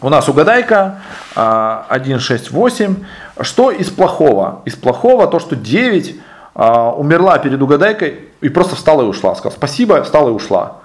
[0.00, 1.00] У нас угадайка
[1.34, 2.96] 1, 6, 8.
[3.40, 4.62] Что из плохого?
[4.64, 6.16] Из плохого то, что 9
[6.54, 9.34] а, умерла перед угадайкой и просто встала и ушла.
[9.34, 10.78] Сказала спасибо, встала и ушла.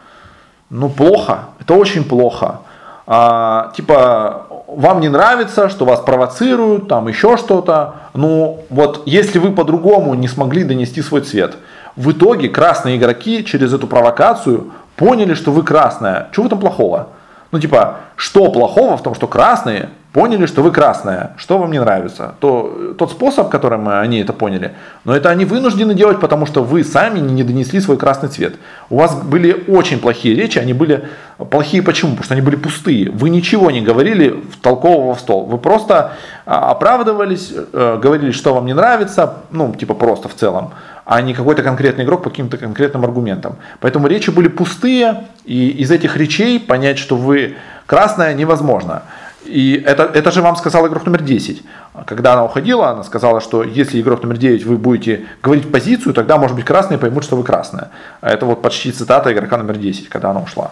[0.69, 1.45] Ну, плохо.
[1.59, 2.59] Это очень плохо.
[3.07, 7.95] А, типа, вам не нравится, что вас провоцируют, там еще что-то.
[8.13, 11.55] Ну, вот если вы по-другому не смогли донести свой цвет,
[11.95, 16.29] в итоге красные игроки через эту провокацию поняли, что вы красная.
[16.33, 17.09] Чего в этом плохого?
[17.51, 21.79] Ну, типа, что плохого в том, что красные поняли, что вы красная, что вам не
[21.79, 24.73] нравится, то тот способ, которым они это поняли,
[25.05, 28.53] но это они вынуждены делать, потому что вы сами не донесли свой красный цвет.
[28.91, 31.09] У вас были очень плохие речи, они были
[31.49, 32.11] плохие почему?
[32.11, 33.09] Потому что они были пустые.
[33.09, 35.45] Вы ничего не говорили толкового в стол.
[35.45, 36.13] Вы просто
[36.45, 40.73] а, оправдывались, э, говорили, что вам не нравится, ну, типа просто в целом,
[41.05, 43.55] а не какой-то конкретный игрок по каким-то конкретным аргументам.
[43.79, 47.55] Поэтому речи были пустые, и из этих речей понять, что вы
[47.87, 49.03] красная, невозможно.
[49.45, 51.63] И это, это же вам сказал игрок номер 10.
[52.05, 56.37] Когда она уходила, она сказала, что если игрок номер 9 вы будете говорить позицию, тогда,
[56.37, 57.91] может быть, красные поймут, что вы красная.
[58.21, 60.71] А это вот почти цитата игрока номер 10, когда она ушла.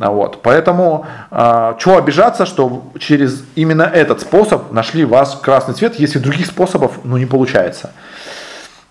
[0.00, 0.42] А вот.
[0.42, 6.46] Поэтому э, чего обижаться, что через именно этот способ нашли вас красный цвет, если других
[6.46, 7.90] способов ну, не получается.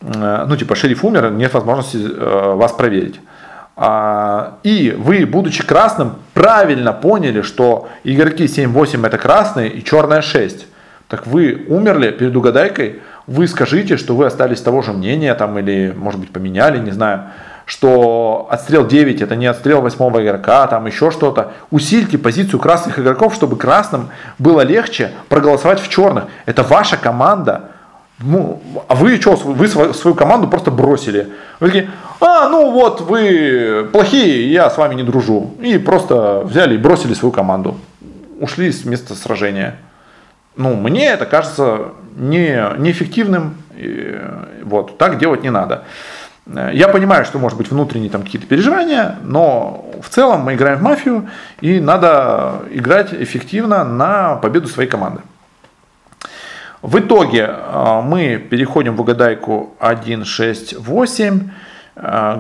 [0.02, 3.20] Э, ну, типа, шериф умер, нет возможности э, вас проверить.
[3.80, 10.66] А, и вы, будучи красным, правильно поняли, что игроки 7-8 это красные и черная 6.
[11.08, 15.94] Так вы умерли перед угадайкой, вы скажите, что вы остались того же мнения, там, или,
[15.96, 17.26] может быть, поменяли, не знаю,
[17.66, 21.52] что отстрел 9 это не отстрел 8 игрока, там еще что-то.
[21.70, 24.10] Усильте позицию красных игроков, чтобы красным
[24.40, 26.26] было легче проголосовать в черных.
[26.48, 27.72] Это ваша команда,
[28.20, 31.30] ну, а вы что, вы свою команду просто бросили.
[31.60, 35.54] Вы такие, а, ну вот, вы плохие, я с вами не дружу.
[35.62, 37.78] И просто взяли и бросили свою команду.
[38.40, 39.76] Ушли с места сражения.
[40.56, 43.58] Ну, мне это кажется не, неэффективным.
[43.76, 44.20] И,
[44.64, 45.84] вот, так делать не надо.
[46.48, 50.82] Я понимаю, что может быть внутренние там какие-то переживания, но в целом мы играем в
[50.82, 55.22] мафию, и надо играть эффективно на победу своей команды.
[56.82, 61.50] В итоге а, мы переходим в угадайку 1, 6, 8,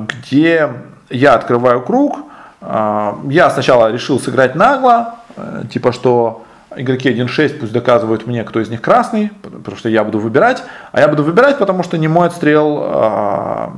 [0.07, 0.69] где
[1.09, 2.19] я открываю круг.
[2.61, 6.43] А, я сначала решил сыграть нагло, э, типа что
[6.75, 10.63] игроки 1-6 пусть доказывают мне, кто из них красный, потому что я буду выбирать.
[10.91, 13.73] А я буду выбирать, потому что не мой отстрел, а,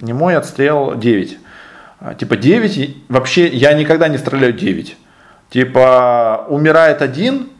[0.00, 1.38] не мой отстрел 9.
[2.18, 4.96] Типа 9, вообще я никогда не стреляю 9.
[5.50, 7.50] Типа умирает один,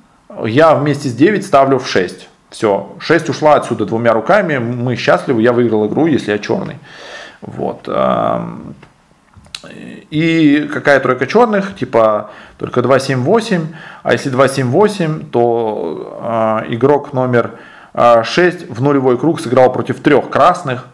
[0.44, 2.29] я вместе с 9 ставлю в 6.
[2.51, 6.78] Все, 6 ушла отсюда двумя руками, мы счастливы, я выиграл игру, если я черный.
[7.40, 7.88] Вот.
[10.11, 13.66] И какая тройка черных, типа только 2, 7, 8.
[14.03, 17.53] А если 2, 7, 8, то э, игрок номер
[17.94, 20.86] 6 в нулевой круг сыграл против трех красных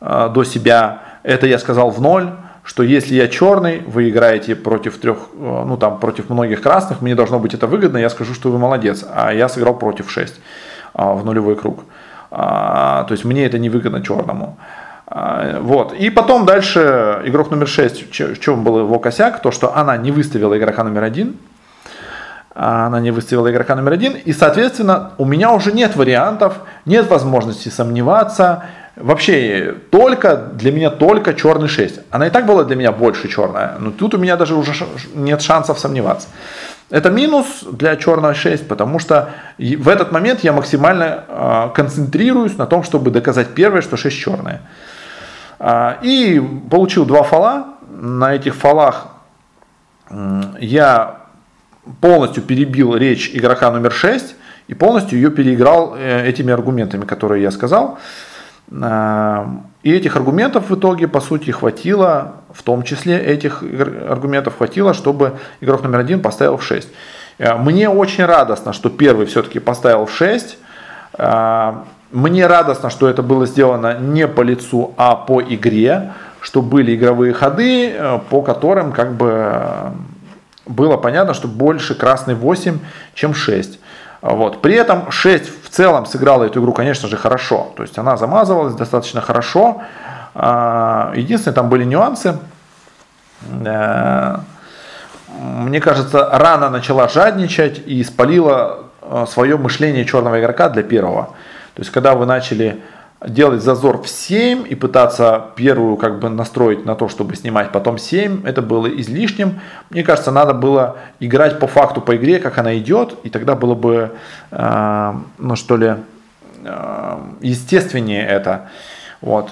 [0.00, 1.02] э, до себя.
[1.22, 2.32] Это я сказал в ноль
[2.66, 7.38] что если я черный, вы играете против трех, ну там против многих красных, мне должно
[7.38, 10.40] быть это выгодно, я скажу, что вы молодец, а я сыграл против 6.
[10.96, 11.84] А, в нулевой круг.
[12.30, 14.56] А, то есть мне это невыгодно черному.
[15.06, 15.92] А, вот.
[15.92, 20.10] И потом дальше игрок номер 6, в чем был его косяк, то, что она не
[20.10, 21.36] выставила игрока номер один,
[22.54, 26.54] она не выставила игрока номер один, и, соответственно, у меня уже нет вариантов,
[26.86, 28.64] нет возможности сомневаться,
[28.96, 32.00] вообще только, для меня только черный 6.
[32.10, 34.72] Она и так была для меня больше черная, но тут у меня даже уже
[35.14, 36.28] нет шансов сомневаться.
[36.88, 42.66] Это минус для черного 6, потому что в этот момент я максимально э, концентрируюсь на
[42.66, 44.62] том, чтобы доказать первое, что 6 черное.
[45.58, 47.66] Э, и получил два фола.
[47.88, 49.08] На этих фолах
[50.10, 51.22] э, я
[52.00, 54.34] полностью перебил речь игрока номер 6
[54.68, 57.98] и полностью ее переиграл э, этими аргументами, которые я сказал.
[58.68, 63.62] И этих аргументов в итоге, по сути, хватило, в том числе этих
[64.08, 66.88] аргументов хватило, чтобы игрок номер один поставил в 6.
[67.38, 70.58] Э, мне очень радостно, что первый все-таки поставил в 6.
[71.18, 71.74] Э,
[72.12, 77.34] мне радостно, что это было сделано не по лицу, а по игре, что были игровые
[77.34, 79.92] ходы, э, по которым как бы
[80.66, 82.78] было понятно, что больше красный 8,
[83.14, 83.78] чем 6.
[84.22, 84.62] Вот.
[84.62, 87.72] При этом 6 в целом сыграла эту игру, конечно же, хорошо.
[87.76, 89.82] То есть она замазывалась достаточно хорошо.
[90.38, 92.38] А, единственное, там были нюансы.
[93.64, 94.36] Э,
[95.40, 101.30] мне кажется, рано начала жадничать и спалила э, свое мышление черного игрока для первого.
[101.74, 102.82] То есть, когда вы начали
[103.26, 107.96] делать зазор в 7 и пытаться первую как бы настроить на то, чтобы снимать потом
[107.96, 109.60] 7, это было излишним.
[109.88, 113.74] Мне кажется, надо было играть по факту по игре, как она идет, и тогда было
[113.74, 114.12] бы,
[114.50, 115.94] э, ну что ли,
[116.62, 118.68] э, естественнее это.
[119.22, 119.50] Вот.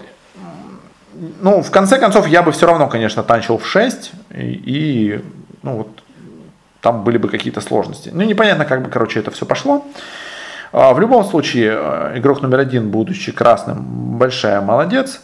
[1.40, 5.24] Ну, в конце концов, я бы все равно, конечно, танчил в 6, и, и
[5.62, 5.88] ну вот,
[6.80, 8.10] там были бы какие-то сложности.
[8.12, 9.84] Ну, непонятно, как бы, короче, это все пошло.
[10.72, 15.20] А, в любом случае, э, игрок номер один, будучи красным, большая молодец,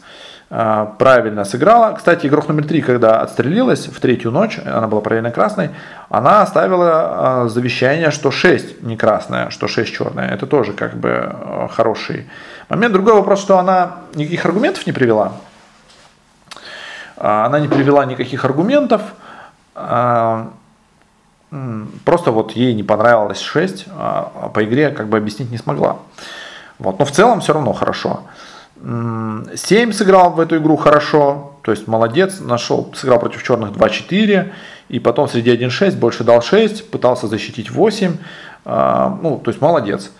[0.49, 1.93] а, правильно сыграла.
[1.97, 5.71] Кстати, игрок номер три, когда отстрелилась в третью ночь, она была правильно красной,
[6.09, 10.31] она оставила а, завещание, что 6 не красная, что 6 черная.
[10.31, 12.29] Это тоже как бы э, хороший
[12.69, 12.93] момент.
[12.93, 15.33] Другой вопрос, что она никаких аргументов не привела.
[17.21, 19.03] Она не привела никаких аргументов.
[22.05, 25.99] Просто вот ей не понравилось 6, а по игре как бы объяснить не смогла.
[26.79, 26.99] Вот.
[26.99, 28.23] Но в целом все равно хорошо.
[28.83, 34.53] 7 сыграл в эту игру хорошо, то есть молодец, нашел, сыграл против черных 2-4,
[34.89, 38.17] и потом среди 1-6 больше дал 6, пытался защитить 8,
[38.65, 40.11] а, ну, то есть молодец.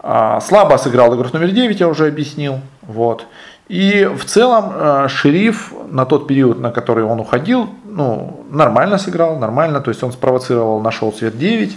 [0.00, 3.26] А, слабо сыграл игрок номер 9, я уже объяснил, вот.
[3.68, 9.38] И в целом э, шериф на тот период, на который он уходил, ну, нормально сыграл,
[9.38, 9.80] нормально.
[9.80, 11.76] То есть он спровоцировал, нашел цвет 9,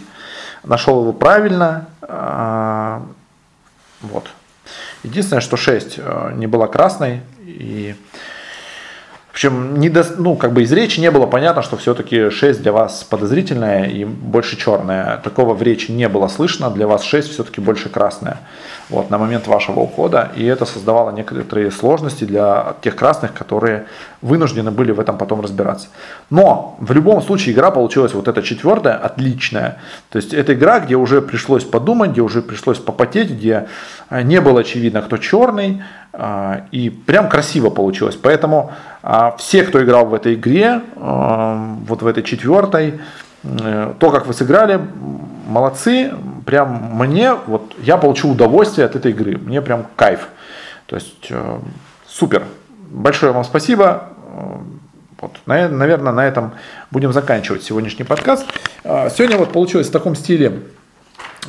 [0.64, 1.88] нашел его правильно.
[2.02, 3.00] Э,
[4.02, 4.28] вот.
[5.04, 7.22] Единственное, что 6 э, не была красной.
[7.46, 7.96] И
[9.32, 12.74] причем не до, ну, как бы из речи не было понятно, что все-таки 6 для
[12.74, 15.18] вас подозрительная и больше черная.
[15.18, 16.70] Такого в речи не было слышно.
[16.70, 18.40] Для вас 6 все-таки больше красная
[18.90, 23.86] вот, на момент вашего ухода, и это создавало некоторые сложности для тех красных, которые
[24.22, 25.90] вынуждены были в этом потом разбираться.
[26.30, 29.80] Но в любом случае игра получилась вот эта четвертая, отличная.
[30.10, 33.68] То есть это игра, где уже пришлось подумать, где уже пришлось попотеть, где
[34.10, 35.84] э, не было очевидно, кто черный,
[36.14, 38.16] э, и прям красиво получилось.
[38.16, 38.72] Поэтому
[39.04, 43.00] э, все, кто играл в этой игре, вот в этой четвертой,
[43.44, 44.80] то, как вы сыграли,
[45.48, 46.12] молодцы,
[46.48, 50.30] прям мне, вот я получил удовольствие от этой игры, мне прям кайф.
[50.86, 51.60] То есть э,
[52.08, 52.46] супер.
[52.90, 54.04] Большое вам спасибо.
[54.34, 54.56] Э,
[55.20, 56.54] вот, наверное, на этом
[56.90, 58.48] будем заканчивать сегодняшний подкаст.
[58.86, 60.62] Э, сегодня вот получилось в таком стиле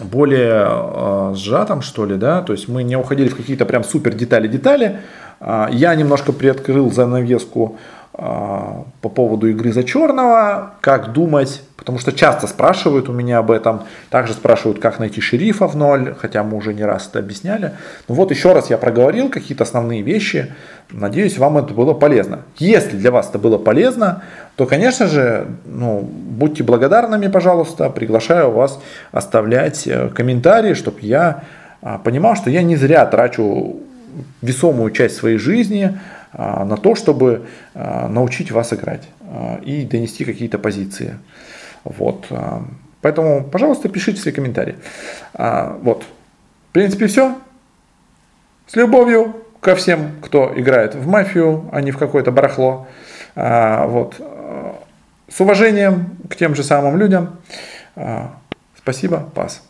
[0.02, 4.14] более э, сжатом, что ли, да, то есть мы не уходили в какие-то прям супер
[4.14, 4.98] детали-детали.
[5.38, 7.78] Э, я немножко приоткрыл занавеску
[8.20, 13.50] а, по поводу игры за черного, как думать, потому что часто спрашивают у меня об
[13.50, 17.72] этом, также спрашивают, как найти шерифа в ноль, хотя мы уже не раз это объясняли.
[18.08, 20.52] Ну вот еще раз я проговорил какие-то основные вещи,
[20.90, 22.40] надеюсь, вам это было полезно.
[22.58, 24.22] Если для вас это было полезно,
[24.56, 28.78] то, конечно же, ну, будьте благодарными, пожалуйста, приглашаю вас
[29.10, 31.44] оставлять э, комментарии, чтобы я
[31.80, 33.76] а, понимал, что я не зря трачу
[34.42, 35.98] весомую часть своей жизни
[36.34, 39.08] а, на то, чтобы а, научить вас играть
[39.62, 41.18] и донести какие-то позиции.
[41.96, 42.26] Вот.
[43.00, 44.76] Поэтому, пожалуйста, пишите свои комментарии.
[45.34, 46.04] Вот.
[46.70, 47.36] В принципе, все.
[48.66, 52.86] С любовью ко всем, кто играет в мафию, а не в какое-то барахло.
[53.34, 54.20] Вот.
[55.28, 57.38] С уважением к тем же самым людям.
[58.76, 59.62] Спасибо, пас.